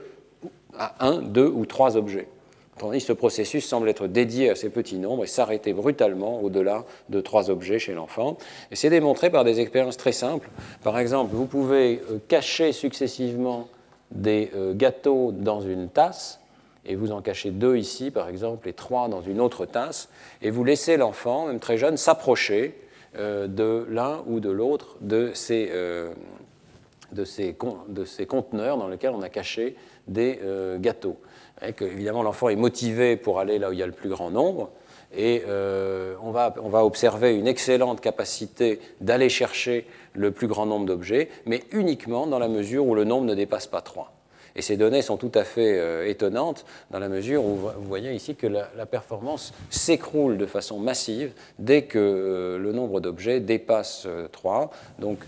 [0.79, 2.29] à un, deux ou trois objets.
[2.79, 6.87] Tandis que ce processus semble être dédié à ces petits nombres et s'arrêter brutalement au-delà
[7.11, 8.39] de trois objets chez l'enfant.
[8.71, 10.49] Et c'est démontré par des expériences très simples.
[10.83, 13.69] Par exemple, vous pouvez euh, cacher successivement
[14.13, 16.41] des euh, gâteaux dans une tasse,
[16.87, 20.09] et vous en cachez deux ici, par exemple, et trois dans une autre tasse,
[20.41, 22.75] et vous laissez l'enfant, même très jeune, s'approcher
[23.19, 25.71] euh, de l'un ou de l'autre de ces,
[27.13, 27.57] de ces,
[27.89, 29.77] de ces conteneurs dans lesquels on a caché
[30.09, 31.17] des euh, gâteaux.
[31.77, 34.31] Que, évidemment, l'enfant est motivé pour aller là où il y a le plus grand
[34.31, 34.71] nombre.
[35.15, 40.67] Et euh, on, va, on, va, observer une excellente capacité d'aller chercher le plus grand
[40.67, 44.13] nombre d'objets, mais uniquement dans la mesure où le nombre ne dépasse pas 3.
[44.57, 48.13] Et ces données sont tout à fait euh, étonnantes dans la mesure où vous voyez
[48.13, 54.71] ici que la, performance s'écroule de façon massive dès que le nombre d'objets dépasse 3.
[54.99, 55.19] Donc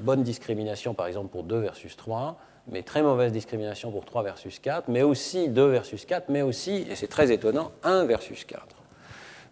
[0.00, 2.38] bonne discrimination, par exemple, pour 2 versus 3,
[2.68, 6.86] mais très mauvaise discrimination pour 3 versus 4, mais aussi 2 versus 4, mais aussi,
[6.90, 8.64] et c'est très étonnant, 1 versus 4.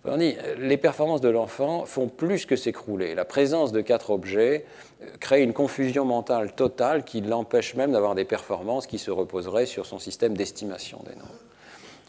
[0.05, 3.15] On dit, les performances de l'enfant font plus que s'écrouler.
[3.15, 4.65] La présence de quatre objets
[5.03, 9.67] euh, crée une confusion mentale totale qui l'empêche même d'avoir des performances qui se reposeraient
[9.67, 11.35] sur son système d'estimation des nombres.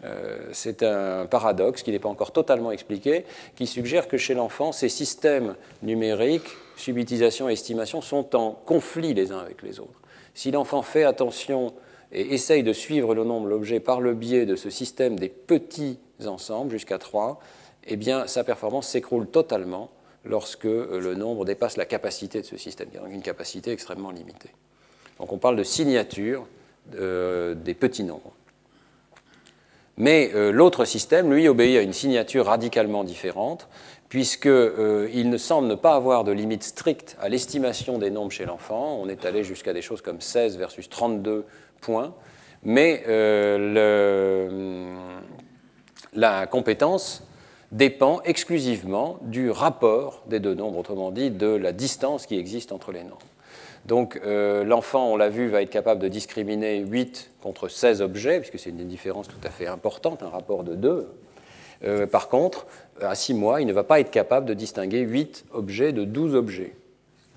[0.05, 3.25] Euh, c'est un paradoxe qui n'est pas encore totalement expliqué,
[3.55, 6.49] qui suggère que chez l'enfant, ces systèmes numériques,
[6.79, 9.99] subitisation et estimation, sont en conflit les uns avec les autres.
[10.33, 11.73] Si l'enfant fait attention
[12.11, 15.99] et essaye de suivre le nombre d'objets par le biais de ce système des petits
[16.25, 17.39] ensembles jusqu'à 3,
[17.87, 19.89] eh bien, sa performance s'écroule totalement
[20.25, 23.71] lorsque euh, le nombre dépasse la capacité de ce système, qui a donc une capacité
[23.71, 24.49] extrêmement limitée.
[25.19, 26.45] Donc on parle de signature
[26.95, 28.33] euh, des petits nombres.
[29.97, 33.67] Mais euh, l'autre système, lui, obéit à une signature radicalement différente,
[34.09, 38.45] puisqu'il euh, ne semble ne pas avoir de limite stricte à l'estimation des nombres chez
[38.45, 38.99] l'enfant.
[39.01, 41.45] On est allé jusqu'à des choses comme 16 versus 32
[41.79, 42.15] points,
[42.63, 44.95] mais euh,
[46.13, 47.23] la compétence
[47.71, 52.91] dépend exclusivement du rapport des deux nombres, autrement dit de la distance qui existe entre
[52.91, 53.19] les nombres.
[53.85, 58.59] Donc l'enfant, on l'a vu, va être capable de discriminer 8 contre 16 objets, puisque
[58.59, 62.07] c'est une différence tout à fait importante, un rapport de 2.
[62.11, 62.65] par contre,
[63.01, 66.35] à 6 mois, il ne va pas être capable de distinguer 8 objets de 12
[66.35, 66.75] objets.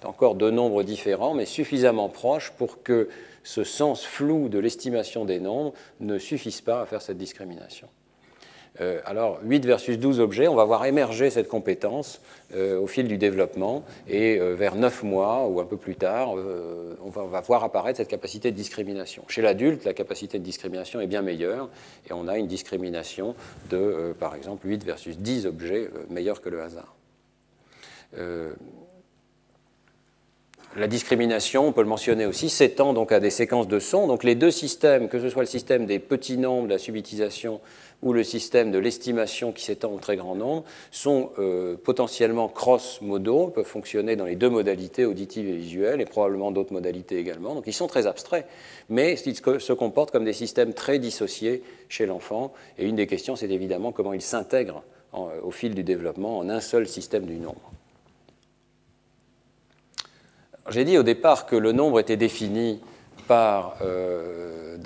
[0.04, 3.08] Encore deux nombres différents, mais suffisamment proches pour que
[3.44, 7.88] ce sens flou de l'estimation des nombres ne suffise pas à faire cette discrimination.
[8.80, 12.22] Euh, alors, 8 versus 12 objets, on va voir émerger cette compétence
[12.54, 16.34] euh, au fil du développement, et euh, vers 9 mois ou un peu plus tard,
[17.04, 19.24] on va, voir apparaître cette capacité de discrimination.
[19.28, 21.68] Chez l'adulte, la capacité de discrimination est bien meilleure,
[22.08, 23.34] et on a une discrimination
[23.70, 26.94] de, par exemple, 8 versus 10 objets meilleure que le hasard.
[30.74, 34.06] La discrimination, on peut le mentionner aussi, s'étend donc à des séquences de sons.
[34.06, 37.60] Donc les deux systèmes, que ce soit le système des petits nombres, la subitisation,
[38.03, 43.48] ou le système de l'estimation qui s'étend au très grand nombre, sont euh, potentiellement cross-modaux,
[43.48, 47.55] peuvent fonctionner dans les deux modalités auditives et visuelles, et probablement d'autres modalités également.
[47.55, 48.46] Donc ils sont très abstraits,
[48.88, 52.53] mais ils se comportent comme des systèmes très dissociés chez l'enfant.
[52.78, 54.82] Et une des questions, c'est évidemment comment ils s'intègrent
[55.12, 57.70] au fil du développement en un seul système du nombre.
[60.70, 62.80] J'ai dit au départ que le nombre était défini
[63.32, 64.76] par euh,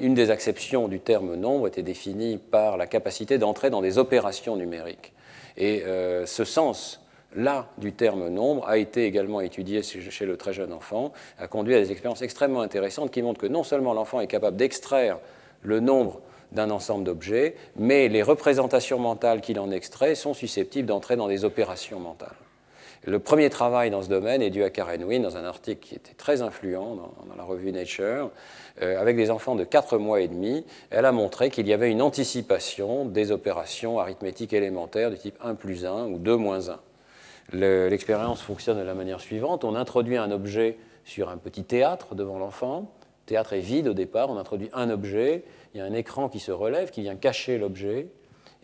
[0.00, 4.54] une des acceptions du terme nombre était définie par la capacité d'entrer dans des opérations
[4.54, 5.12] numériques.
[5.56, 10.72] Et euh, ce sens-là du terme nombre a été également étudié chez le très jeune
[10.72, 14.28] enfant, a conduit à des expériences extrêmement intéressantes qui montrent que non seulement l'enfant est
[14.28, 15.18] capable d'extraire
[15.62, 16.20] le nombre
[16.52, 21.44] d'un ensemble d'objets, mais les représentations mentales qu'il en extrait sont susceptibles d'entrer dans des
[21.44, 22.36] opérations mentales.
[23.04, 25.94] Le premier travail dans ce domaine est dû à Karen Wynne dans un article qui
[25.94, 28.30] était très influent dans, la revue Nature,
[28.82, 30.64] euh, avec des enfants de 4 mois et demi.
[30.90, 35.54] Elle a montré qu'il y avait une anticipation des opérations arithmétiques élémentaires du type 1
[35.54, 36.80] plus 1 ou 2 moins 1.
[37.52, 39.62] L'expérience fonctionne de la manière suivante.
[39.62, 42.90] On introduit un objet sur un petit théâtre devant l'enfant.
[43.24, 44.30] Le théâtre est vide au départ.
[44.30, 45.44] On introduit un objet.
[45.72, 48.08] Il y a un écran qui se relève, qui vient cacher l'objet.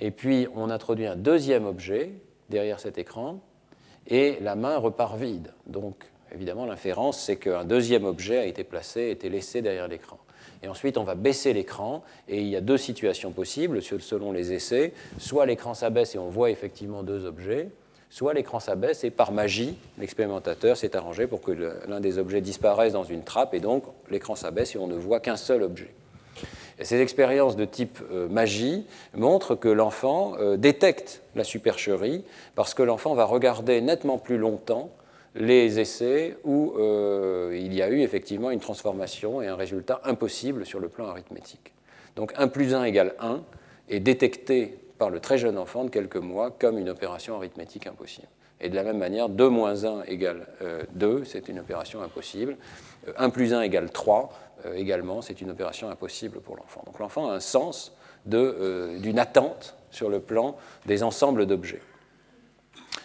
[0.00, 2.10] Et puis on introduit un deuxième objet
[2.48, 3.40] derrière cet écran
[4.08, 5.52] et la main repart vide.
[5.66, 5.96] Donc,
[6.34, 10.18] évidemment, l'inférence, c'est qu'un deuxième objet a été placé, a été laissé derrière l'écran.
[10.62, 14.52] Et ensuite, on va baisser l'écran, et il y a deux situations possibles selon les
[14.52, 14.92] essais.
[15.18, 17.68] Soit l'écran s'abaisse et on voit effectivement deux objets,
[18.10, 21.52] soit l'écran s'abaisse et par magie, l'expérimentateur s'est arrangé pour que
[21.88, 25.18] l'un des objets disparaisse dans une trappe, et donc l'écran s'abaisse et on ne voit
[25.18, 25.92] qu'un seul objet
[26.84, 32.24] ces expériences de type euh, magie montrent que l'enfant euh, détecte la supercherie
[32.54, 34.90] parce que l'enfant va regarder nettement plus longtemps
[35.34, 40.66] les essais où euh, il y a eu effectivement une transformation et un résultat impossible
[40.66, 41.72] sur le plan arithmétique.
[42.16, 43.42] Donc 1 plus 1 égale 1
[43.88, 48.28] est détecté par le très jeune enfant de quelques mois comme une opération arithmétique impossible.
[48.60, 50.46] Et de la même manière, 2 moins 1 égale
[50.92, 52.56] 2, c'est une opération impossible.
[53.16, 54.32] 1 plus 1 égale 3,
[54.66, 56.82] euh, également, c'est une opération impossible pour l'enfant.
[56.86, 57.92] Donc l'enfant a un sens
[58.32, 61.82] euh, d'une attente sur le plan des ensembles d'objets.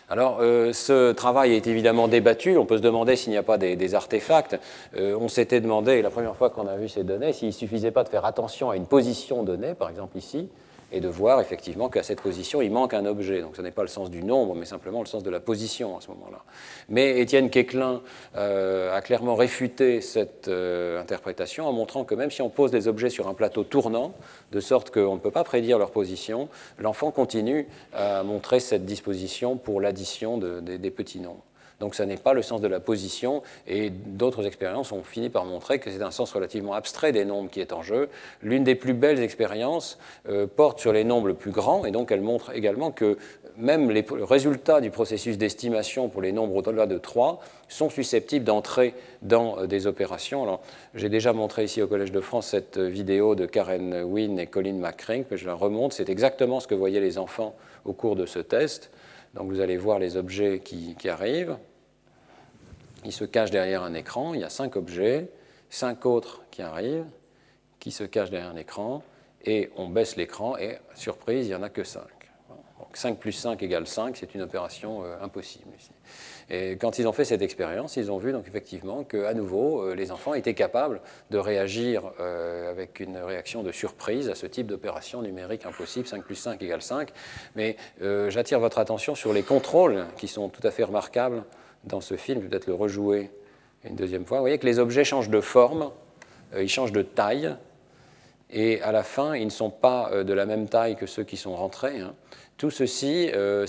[0.09, 2.57] Alors, euh, ce travail est évidemment débattu.
[2.57, 4.57] On peut se demander s'il n'y a pas des, artefacts.
[4.95, 8.05] on s'était demandé, la première fois qu'on a vu ces données, s'il ne suffisait pas
[8.05, 10.49] de faire attention à une position donnée, par exemple ici,
[10.91, 13.41] et de voir effectivement qu'à cette position, il manque un objet.
[13.41, 15.97] Donc ce n'est pas le sens du nombre, mais simplement le sens de la position
[15.97, 16.43] à ce moment-là.
[16.89, 18.01] Mais Étienne Quéclin
[18.35, 22.87] euh, a clairement réfuté cette euh, interprétation en montrant que même si on pose des
[22.87, 24.13] objets sur un plateau tournant,
[24.51, 29.57] de sorte qu'on ne peut pas prédire leur position, l'enfant continue à montrer cette disposition
[29.57, 31.46] pour l'addition des petits nombres.
[31.79, 35.45] Donc ça n'est pas le sens de la position, et d'autres expériences ont fini par
[35.45, 38.09] montrer que c'est un sens relativement abstrait des nombres qui est en jeu.
[38.41, 42.21] L'une des plus belles expériences euh, porte sur les nombres plus grands, et donc elle
[42.21, 43.17] montre également que
[43.57, 48.93] même les résultats du processus d'estimation pour les nombres au-delà de 3 sont susceptibles d'entrer
[49.21, 50.43] dans euh, des opérations.
[50.43, 50.61] Alors,
[50.95, 54.73] j'ai déjà montré ici au Collège de France cette vidéo de Karen Wynne et Colin
[54.73, 55.93] McCrink, mais je la remonte.
[55.93, 57.55] C'est exactement ce que voyaient les enfants
[57.85, 58.91] au cours de ce test.
[59.33, 61.57] Donc vous allez voir les objets qui, arrivent.
[63.07, 64.33] Ils se cachent derrière un écran.
[64.33, 65.29] Il y a cinq objets,
[65.69, 67.05] cinq autres qui arrivent,
[67.79, 69.01] qui se cachent derrière un écran.
[69.45, 72.03] Et on baisse l'écran et, surprise, il n'y en a que cinq.
[72.79, 75.89] Donc 5 plus 5 égale 5, c'est une opération euh, impossible ici.
[76.49, 79.95] Et quand ils ont fait cette expérience, ils ont vu donc effectivement qu'à nouveau, euh,
[79.95, 81.01] les enfants étaient capables
[81.31, 86.23] de réagir euh, avec une réaction de surprise à ce type d'opération numérique impossible, 5
[86.23, 87.09] plus 5 égale 5.
[87.55, 87.77] Mais
[88.29, 91.43] j'attire votre attention sur les contrôles qui sont tout à fait remarquables
[91.87, 93.31] dans ce film, peut-être le rejouer
[93.83, 94.37] une deuxième fois.
[94.37, 95.91] Vous voyez que les objets changent de forme,
[96.57, 97.55] ils changent de taille,
[98.49, 101.23] et à la fin, ils ne sont pas euh, de la même taille que ceux
[101.23, 101.99] qui sont rentrés.
[101.99, 102.13] Hein.
[102.57, 103.67] Tout ceci, euh,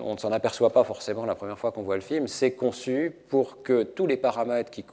[0.00, 3.12] on ne s'en aperçoit pas forcément la première fois qu'on voit le film, c'est conçu
[3.28, 4.84] pour que tous les paramètres qui,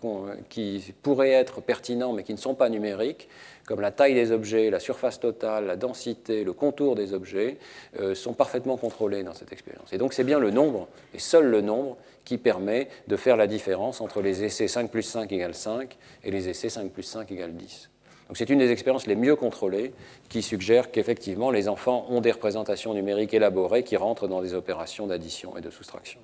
[1.04, 3.30] pourraient être pertinents mais qui ne sont pas numériques,
[3.68, 7.58] comme la taille des objets, la surface totale, la densité, le contour des objets,
[8.00, 9.94] euh, sont parfaitement contrôlés dans cette expérience.
[9.94, 13.48] Et donc c'est bien le nombre, et seul le nombre, qui permet de faire la
[13.48, 17.32] différence entre les essais 5 plus 5 égale 5 et les essais 5 plus 5
[17.32, 17.90] égale 10.
[18.28, 19.94] Donc c'est une des expériences les mieux contrôlées
[20.30, 25.06] qui suggère qu'effectivement les enfants ont des représentations numériques élaborées qui rentrent dans des opérations
[25.08, 26.20] d'addition et de soustraction.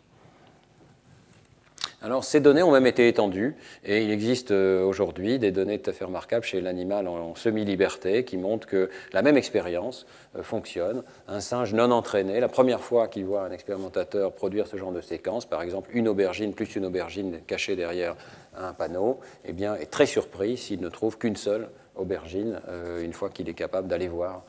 [2.04, 5.91] Alors ces données ont même été étendues et il existe euh, aujourd'hui des données tout
[5.91, 11.04] à fait remarquables chez l'animal en semi-liberté qui montrent que la même expérience euh, fonctionne.
[11.28, 15.02] Un singe non entraîné, la première fois qu'il voit un expérimentateur produire ce genre de
[15.02, 18.16] séquence, par exemple une aubergine plus une aubergine cachée derrière
[18.58, 23.30] un panneau, eh est très surpris s'il ne trouve qu'une seule aubergine euh, une fois
[23.30, 24.43] qu'il est capable d'aller voir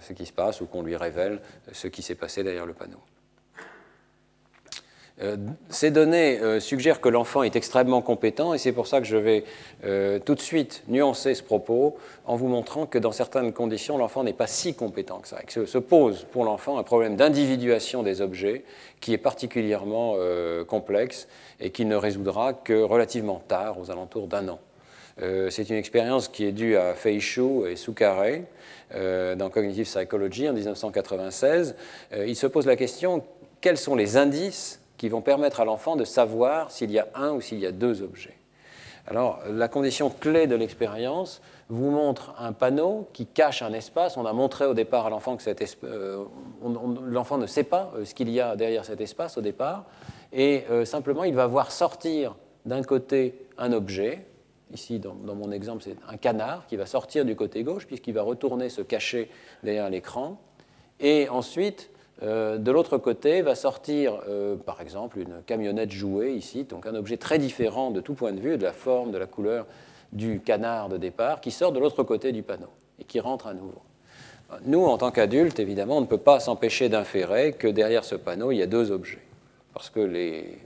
[0.00, 1.38] ce qui se passe ou qu'on lui révèle
[1.70, 2.98] ce qui s'est passé derrière le panneau.
[5.22, 5.36] Euh,
[5.70, 9.44] ces données suggèrent que l'enfant est extrêmement compétent et c'est pour ça que je vais
[10.24, 11.96] tout de suite nuancer ce propos
[12.26, 15.38] en vous montrant que dans certaines conditions, l'enfant n'est pas si compétent que ça.
[15.42, 18.64] Et se pose pour l'enfant un problème d'individuation des objets
[19.00, 20.16] qui est particulièrement
[20.66, 21.28] complexe
[21.60, 24.58] et qui ne résoudra que relativement tard, aux alentours d'un an.
[25.22, 28.42] Euh, c'est une expérience qui est due à Fei Shu et Sukare
[28.94, 31.74] euh, dans Cognitive Psychology en 1996.
[32.12, 33.24] Euh, il se pose la question
[33.62, 37.32] quels sont les indices qui vont permettre à l'enfant de savoir s'il y a un
[37.32, 38.36] ou s'il y a deux objets
[39.08, 44.16] alors, la condition clé de l'expérience vous montre un panneau qui cache un espace.
[44.16, 45.44] On a montré au départ à l'enfant que
[47.08, 49.84] l'enfant ne sait pas ce qu'il y a derrière cet espace au départ,
[50.32, 52.34] et simplement il va voir sortir
[52.64, 54.26] d'un côté un objet,
[54.74, 58.22] Ici, dans, mon exemple, c'est un canard qui va sortir du côté gauche puisqu'il va
[58.22, 59.30] retourner se cacher
[59.62, 60.40] derrière l'écran.
[60.98, 61.88] Et ensuite,
[62.22, 66.94] euh, de l'autre côté, va sortir, euh, par exemple, une camionnette jouée ici, donc un
[66.94, 69.66] objet très différent de tout point de vue, de la forme, de la couleur
[70.12, 73.54] du canard de départ, qui sort de l'autre côté du panneau et qui rentre à
[73.54, 73.82] nouveau.
[74.64, 78.52] Nous, en tant qu'adultes, évidemment, on ne peut pas s'empêcher d'inférer que derrière ce panneau,
[78.52, 79.22] il y a deux objets.
[79.74, 80.58] Parce que les,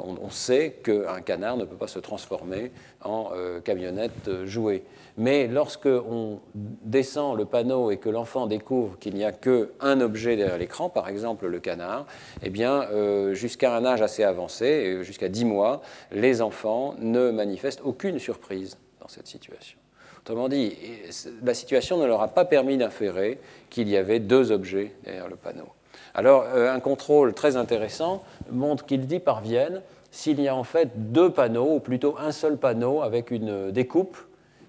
[0.00, 2.72] on, sait qu'un canard ne peut pas se transformer
[3.02, 4.82] en euh, camionnette euh, jouée.
[5.16, 10.36] Mais lorsque on descend le panneau et que l'enfant découvre qu'il n'y a qu'un objet
[10.36, 12.06] derrière l'écran, par exemple le canard,
[12.42, 17.82] eh bien, euh, jusqu'à un âge assez avancé, jusqu'à 10 mois, les enfants ne manifestent
[17.84, 19.78] aucune surprise dans cette situation.
[20.22, 20.74] Autrement dit,
[21.44, 23.38] la situation ne leur a pas permis d'inférer
[23.68, 25.68] qu'il y avait deux objets derrière le panneau.
[26.14, 31.30] Alors, un contrôle très intéressant montre qu'ils y parviennent s'il y a en fait deux
[31.30, 34.16] panneaux, ou plutôt un seul panneau avec une découpe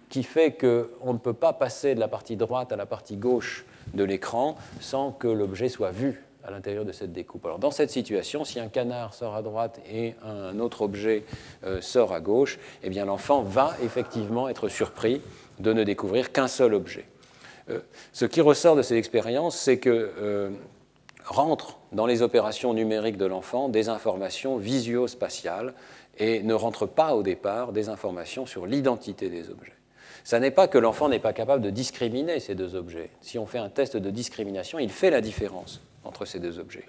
[0.10, 3.66] qui fait qu'on ne peut pas passer de la partie droite à la partie gauche
[3.94, 7.46] de l'écran sans que l'objet soit vu à l'intérieur de cette découpe.
[7.46, 11.24] Alors dans cette situation, si un canard sort à droite et un autre objet
[11.64, 15.22] euh, sort à gauche, eh bien l'enfant va effectivement être surpris
[15.60, 17.06] de ne découvrir qu'un seul objet.
[17.70, 17.80] Euh,
[18.14, 20.52] ce qui ressort de ces expériences, c'est que
[21.26, 25.74] rentrent dans les opérations numériques de l'enfant des informations visio-spatiales
[26.18, 29.74] et ne rentrent pas au départ des informations sur l'identité des objets.
[30.26, 33.12] Ce n'est pas que l'enfant n'est pas capable de discriminer ces deux objets.
[33.22, 36.86] Si on fait un test de discrimination, il fait la différence entre ces deux objets.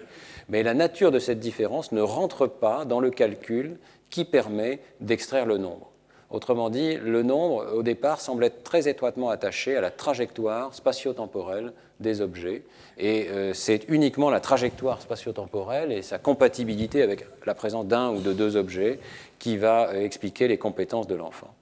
[0.49, 3.77] Mais la nature de cette différence ne rentre pas dans le calcul
[4.09, 5.91] qui permet d'extraire le nombre.
[6.29, 11.71] Autrement dit, le nombre, au départ, semble être très étroitement attaché à la trajectoire spatio-temporelle
[12.01, 12.63] des objets.
[12.97, 18.19] Et euh, c'est uniquement la trajectoire spatio-temporelle et sa compatibilité avec la présence d'un ou
[18.19, 18.99] de deux objets
[19.39, 21.53] qui va euh, expliquer les compétences de l'enfant.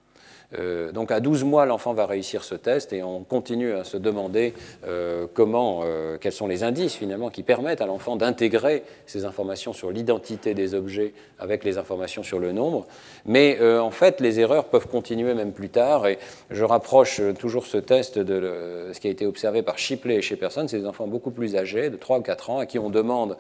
[0.59, 3.97] Euh, donc à 12 mois, l'enfant va réussir ce test et on continue à se
[3.97, 4.53] demander
[4.85, 9.73] euh, comment, euh, quels sont les indices finalement qui permettent à l'enfant d'intégrer ces informations
[9.73, 12.85] sur l'identité des objets avec les informations sur le nombre.
[13.25, 16.17] Mais en fait, les erreurs peuvent continuer même plus tard et
[16.49, 20.35] je rapproche toujours ce test de ce qui a été observé par Shipley et chez
[20.35, 22.89] personne, c'est des enfants beaucoup plus âgés, de 3 ou 4 ans, à qui on
[22.89, 23.37] demande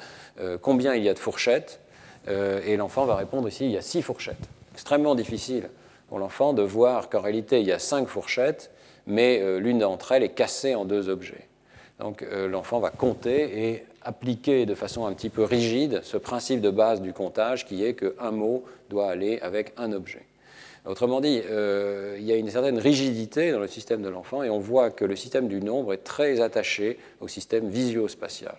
[0.61, 1.79] combien il y a de fourchettes
[2.27, 4.35] et l'enfant va répondre ici, il y a 6 fourchettes.
[4.73, 5.69] Extrêmement difficile
[6.07, 8.71] pour l'enfant de voir qu'en réalité il y a cinq fourchettes,
[9.07, 11.47] mais euh, l'une d'entre elles est cassée en deux objets.
[11.99, 16.61] Donc euh, l'enfant va compter et appliquer de façon un petit peu rigide ce principe
[16.61, 20.25] de base du comptage qui est qu'un mot doit aller avec un objet.
[20.85, 24.51] Autrement dit, euh, il y a une certaine rigidité dans le système de l'enfant et
[24.51, 28.55] on voit que le système du nombre est très attaché au système visio-spatial.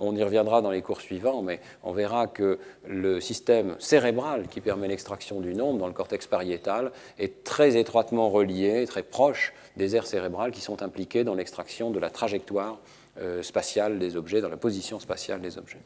[0.00, 4.60] On y reviendra dans les cours suivants, mais on verra que le système cérébral qui
[4.60, 9.96] permet l'extraction du nombre dans le cortex pariétal est très étroitement relié, très proche des
[9.96, 12.78] aires cérébrales qui sont impliquées dans l'extraction de la trajectoire
[13.20, 15.78] euh, spatiale des objets, dans la position spatiale des objets.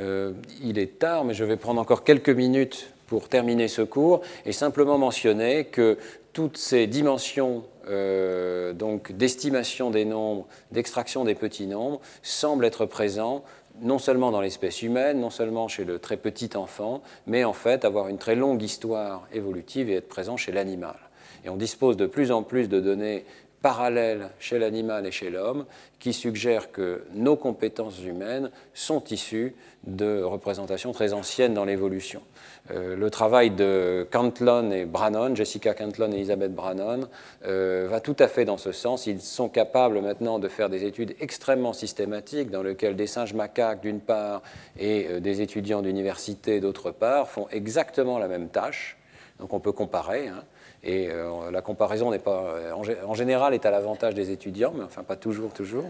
[0.00, 4.20] Euh, il est tard, mais je vais prendre encore quelques minutes pour terminer ce cours
[4.44, 5.96] et simplement mentionner que
[6.32, 13.44] toutes ces dimensions euh, donc d'estimation des nombres, d'extraction des petits nombres, semblent être présents
[13.82, 17.84] non seulement dans l'espèce humaine, non seulement chez le très petit enfant, mais en fait
[17.84, 20.96] avoir une très longue histoire évolutive et être présent chez l'animal.
[21.44, 23.24] Et on dispose de plus en plus de données
[23.62, 25.66] parallèles chez l'animal et chez l'homme
[25.98, 29.54] qui suggèrent que nos compétences humaines sont issues
[29.86, 32.22] de représentations très anciennes dans l'évolution.
[32.70, 37.08] Euh, le travail de Cantlon et Brannon, Jessica Cantlon et Elizabeth Brannon,
[37.46, 39.06] euh, va tout à fait dans ce sens.
[39.06, 43.82] Ils sont capables maintenant de faire des études extrêmement systématiques dans lesquelles des singes macaques
[43.82, 44.42] d'une part
[44.78, 48.96] et euh, des étudiants d'université d'autre part font exactement la même tâche.
[49.38, 50.28] Donc on peut comparer.
[50.28, 50.42] Hein.
[50.82, 51.10] et
[51.52, 55.52] la comparaison n'est pas, en, général, est à l'avantage des étudiants, mais enfin pas toujours,
[55.52, 55.84] toujours.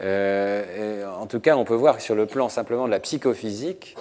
[0.00, 3.96] en tout cas, on peut voir que sur le plan simplement de la psychophysique,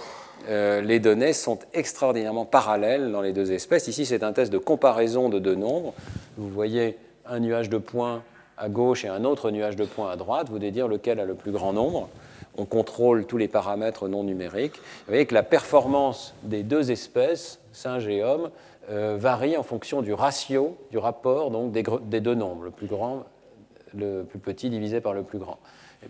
[0.47, 3.87] euh, les données sont extraordinairement parallèles dans les deux espèces.
[3.87, 5.93] Ici, c'est un test de comparaison de deux nombres.
[6.37, 8.23] Vous voyez un nuage de points
[8.57, 10.49] à gauche et un autre nuage de points à droite.
[10.49, 12.09] Vous devez dire lequel a le plus grand nombre.
[12.57, 14.75] On contrôle tous les paramètres non numériques.
[14.75, 18.49] Vous voyez que la performance des deux espèces, singe et homme,
[18.89, 23.23] euh, varie en fonction du ratio, du rapport donc, des, deux nombres, le plus grand,
[23.93, 25.59] le plus petit divisé par le plus grand.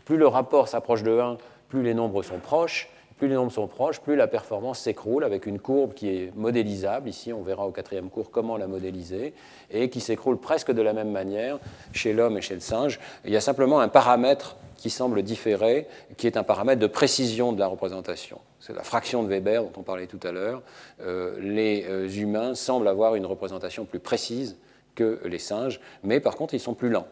[0.06, 2.90] plus le rapport s'approche de 1, plus les nombres sont proches,
[3.20, 7.10] plus les nombres sont proches, plus la performance s'écroule avec une courbe qui est modélisable.
[7.10, 9.34] Ici, on verra au quatrième cours comment la modéliser,
[9.70, 11.60] et qui s'écroule presque de la même manière
[11.92, 13.00] chez l'homme et chez le singe.
[13.26, 17.52] Il y a simplement un paramètre qui semble différer, qui est un paramètre de précision
[17.52, 18.40] de la représentation.
[18.62, 20.62] C'est la fraction de Weber dont on parlait tout à l'heure.
[21.02, 24.58] Euh, les euh, humains semblent avoir une représentation plus précise
[24.96, 27.08] que les singes, mais par contre, ils sont plus lents.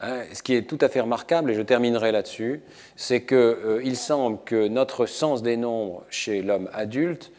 [0.00, 2.62] Hein, ce qui est tout à fait remarquable, et je terminerai là-dessus,
[2.94, 7.32] c'est qu'il euh, semble que notre sens des nombres chez l'homme adulte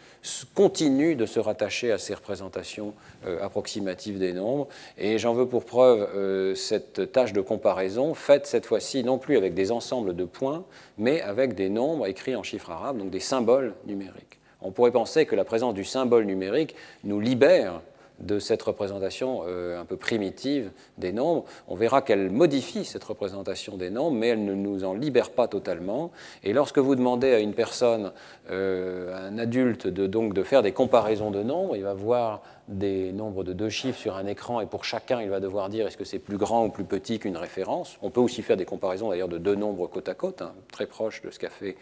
[0.54, 2.94] continue de se rattacher à ces représentations
[3.26, 4.68] euh, approximatives des nombres.
[4.98, 9.38] Et j'en veux pour preuve euh, cette tâche de comparaison faite cette fois-ci non plus
[9.38, 10.66] avec des ensembles de points,
[10.98, 14.40] mais avec des nombres écrits en chiffres arabes, donc des symboles numériques.
[14.62, 17.82] On pourrait penser que la présence du symbole numérique nous libère
[18.20, 21.46] de cette représentation euh, un peu primitive des nombres.
[21.68, 25.48] On verra qu'elle modifie cette représentation des nombres, mais elle ne nous en libère pas
[25.48, 26.12] totalement.
[26.44, 28.12] Et lorsque vous demandez à une personne,
[28.52, 33.12] euh, un adulte, de, donc, de faire des comparaisons de nombres, il va voir des
[33.12, 35.98] nombres de deux chiffres sur un écran et pour chacun, il va devoir dire est-ce
[35.98, 37.98] que c'est plus grand ou plus petit qu'une référence.
[38.04, 40.86] On peut aussi faire des comparaisons d'ailleurs de deux nombres côte à côte, hein, très
[40.86, 41.76] proches de ce qu'a fait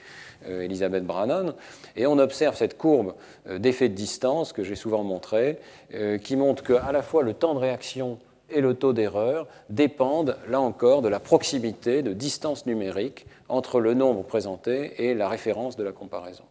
[0.47, 1.53] euh, Elisabeth Brannon.
[1.97, 3.15] Et on observe cette courbe
[3.49, 5.59] euh, d'effet de distance que j'ai souvent montrée,
[5.93, 8.17] euh, qui montre qu'à la fois le temps de réaction
[8.49, 13.93] et le taux d'erreur dépendent, là encore, de la proximité, de distance numérique entre le
[13.93, 16.45] nombre présenté et la référence de la comparaison.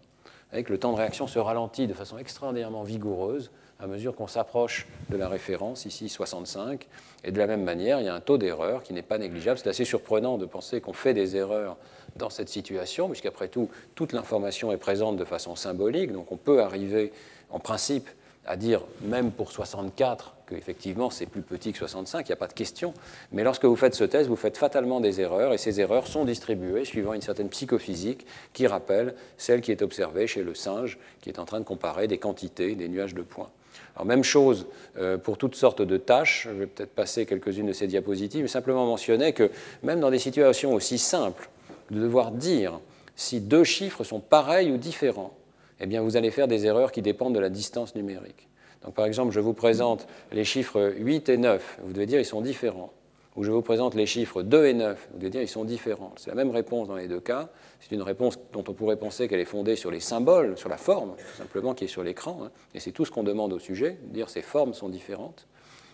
[0.52, 4.86] Avec le temps de réaction se ralentit de façon extraordinairement vigoureuse à mesure qu'on s'approche
[5.10, 6.86] de la référence, ici 65.
[7.24, 9.58] Et de la même manière, il y a un taux d'erreur qui n'est pas négligeable.
[9.58, 11.76] C'est assez surprenant de penser qu'on fait des erreurs
[12.16, 16.12] dans cette situation, puisqu'après tout, toute l'information est présente de façon symbolique.
[16.12, 17.12] Donc on peut arriver,
[17.50, 18.08] en principe,
[18.46, 22.46] à dire, même pour 64, qu'effectivement c'est plus petit que 65, il n'y a pas
[22.46, 22.94] de question.
[23.32, 26.24] Mais lorsque vous faites ce test, vous faites fatalement des erreurs, et ces erreurs sont
[26.24, 31.28] distribuées suivant une certaine psychophysique qui rappelle celle qui est observée chez le singe, qui
[31.28, 33.50] est en train de comparer des quantités, des nuages de points.
[33.94, 34.66] Alors, même chose
[34.98, 36.48] euh, pour toutes sortes de tâches.
[36.50, 39.50] Je vais peut-être passer quelques-unes de ces diapositives, mais simplement mentionner que
[39.82, 41.48] même dans des situations aussi simples,
[41.90, 42.80] de devoir dire
[43.14, 45.34] si deux chiffres sont pareils ou différents,
[45.80, 48.48] eh bien, vous allez faire des erreurs qui dépendent de la distance numérique.
[48.94, 51.78] Par exemple, je vous présente les chiffres 8 et 9.
[51.82, 52.92] Vous devez dire ils sont différents
[53.36, 56.12] où je vous présente les chiffres 2 et 9, vous devez dire ils sont différents.
[56.16, 57.50] C'est la même réponse dans les deux cas.
[57.80, 60.78] C'est une réponse dont on pourrait penser qu'elle est fondée sur les symboles, sur la
[60.78, 62.40] forme, tout simplement, qui est sur l'écran.
[62.44, 62.50] Hein.
[62.74, 65.46] Et c'est tout ce qu'on demande au sujet, dire ces formes sont différentes.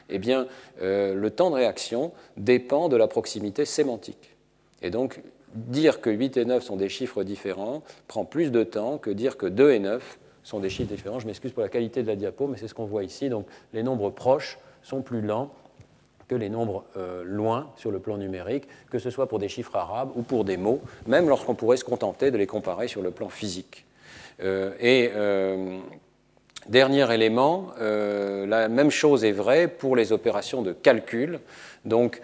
[0.09, 0.47] Eh bien,
[0.83, 4.37] euh, le temps de réaction dépend de la proximité sémantique.
[4.81, 5.21] Et donc,
[5.55, 9.37] dire que 8 et 9 sont des chiffres différents prend plus de temps que dire
[9.37, 11.21] que 2 et 9 sont des chiffres différents.
[11.21, 13.29] Je m'excuse pour la qualité de la diapo, mais c'est ce qu'on voit ici.
[13.29, 15.51] Donc, les nombres proches sont plus lents
[16.29, 19.77] que les nombres euh, loin sur le plan numérique, que ce soit pour des chiffres
[19.77, 23.11] arabes ou pour des mots, même lorsqu'on pourrait se contenter de les comparer sur le
[23.11, 23.85] plan physique.
[24.43, 25.79] Euh, et euh,
[26.69, 31.41] Dernier élément, la même chose est vraie pour les opérations de calcul.
[31.85, 32.23] Donc,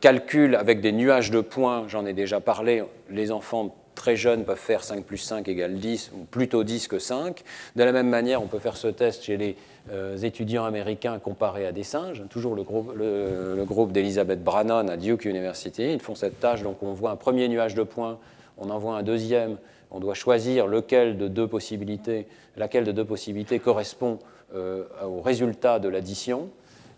[0.00, 4.56] calcul avec des nuages de points, j'en ai déjà parlé, les enfants très jeunes peuvent
[4.56, 7.42] faire 5 plus 5 égale 10, ou plutôt 10 que 5.
[7.76, 9.56] De la même manière, on peut faire ce test chez les
[9.90, 15.92] euh, étudiants américains comparés à des singes, toujours le groupe, d'Elizabeth Brannon à Duke University.
[15.92, 18.18] Ils font cette tâche, donc on voit un premier nuage de points,
[18.56, 19.58] on en voit un deuxième,
[19.90, 22.26] on doit choisir lequel de deux possibilités,
[22.56, 24.20] laquelle de deux possibilités correspond
[24.54, 26.48] euh, au résultat de l'addition.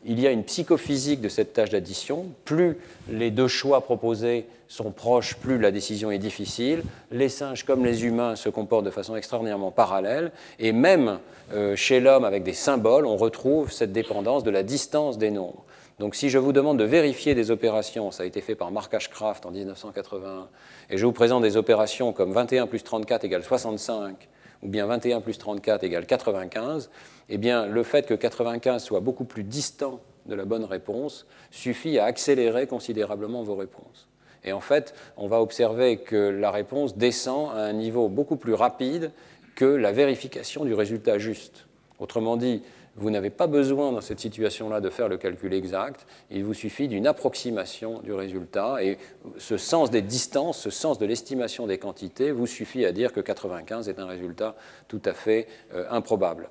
[0.05, 2.27] Il y a une psychophysique de cette tâche d'addition.
[2.45, 2.79] Plus
[3.11, 6.83] les deux choix proposés sont proches, plus la décision est difficile.
[7.11, 10.33] Les singes, comme les humains, se comportent de façon extraordinairement parallèle.
[10.59, 11.19] Et même
[11.53, 15.65] euh, chez l'homme, avec des symboles, on retrouve cette dépendance de la distance des nombres.
[16.01, 18.95] Donc si je vous demande de vérifier des opérations, ça a été fait par Mark
[18.95, 20.49] Ashcraft en 1981,
[20.89, 24.29] et je vous présente des opérations comme 21 plus 34 égale 65,
[24.63, 26.89] ou bien 21 plus 34 égale 95,
[27.31, 31.99] eh bien le fait que 95 soit beaucoup plus distant de la bonne réponse suffit
[31.99, 34.09] à accélérer considérablement vos réponses.
[34.45, 38.55] Et en fait, on va observer que la réponse descend à un niveau beaucoup plus
[38.55, 39.13] rapide
[39.55, 41.67] que la vérification du résultat juste.
[41.99, 42.63] Autrement dit,
[42.97, 46.89] vous n'avez pas besoin dans cette situation-là de faire le calcul exact, il vous suffit
[46.89, 48.99] d'une approximation du résultat et
[49.39, 53.21] ce sens des distances, ce sens de l'estimation des quantités vous suffit à dire que
[53.21, 54.57] 95 est un résultat
[54.89, 56.51] tout à fait euh, improbable.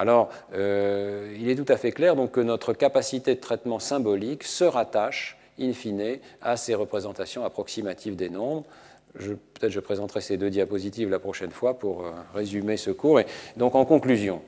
[0.00, 4.44] Alors, euh, il est tout à fait clair donc, que notre capacité de traitement symbolique
[4.44, 8.64] se rattache, in fine, à ces représentations approximatives des nombres.
[9.12, 13.20] Peut-être je présenterai ces deux diapositives la prochaine fois pour euh, résumer ce cours.
[13.20, 13.26] Et
[13.58, 14.40] donc, en conclusion,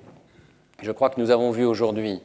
[0.80, 2.22] je crois que nous avons vu aujourd'hui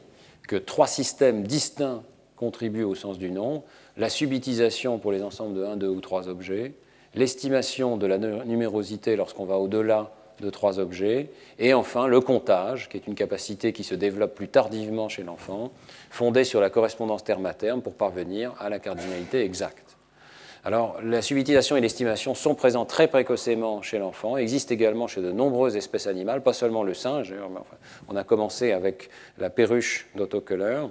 [0.48, 2.02] que trois systèmes distincts
[2.34, 3.62] contribuent au sens du nombre.
[3.98, 6.72] La subitisation pour les ensembles de 1, 2 ou 3 objets,
[7.14, 12.96] l'estimation de la numérosité lorsqu'on va au-delà de trois objets, et enfin le comptage, qui
[12.96, 15.72] est une capacité qui se développe plus tardivement chez l'enfant,
[16.10, 19.96] fondée sur la correspondance terme à terme pour parvenir à la cardinalité exacte.
[20.64, 25.30] Alors, la subitisation et l'estimation sont présents très précocement chez l'enfant, existent également chez de
[25.30, 27.32] nombreuses espèces animales, pas seulement le singe.
[28.08, 29.08] on a commencé avec
[29.38, 30.08] la perruche.
[30.18, 30.88] Euh,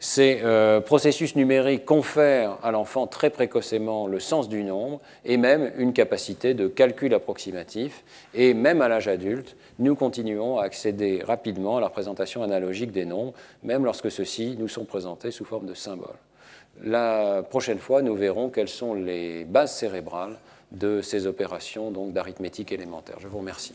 [0.00, 5.72] ces euh, processus numériques confèrent à l'enfant très précocement le sens du nombre et même
[5.76, 8.04] une capacité de calcul approximatif.
[8.34, 13.04] Et même à l'âge adulte, nous continuons à accéder rapidement à la représentation analogique des
[13.04, 13.32] nombres,
[13.64, 16.18] même lorsque ceux-ci nous sont présentés sous forme de symboles.
[16.84, 20.38] La prochaine fois, nous verrons quelles sont les bases cérébrales
[20.70, 23.16] de ces opérations d'arithmétique élémentaire.
[23.20, 23.74] Je vous remercie.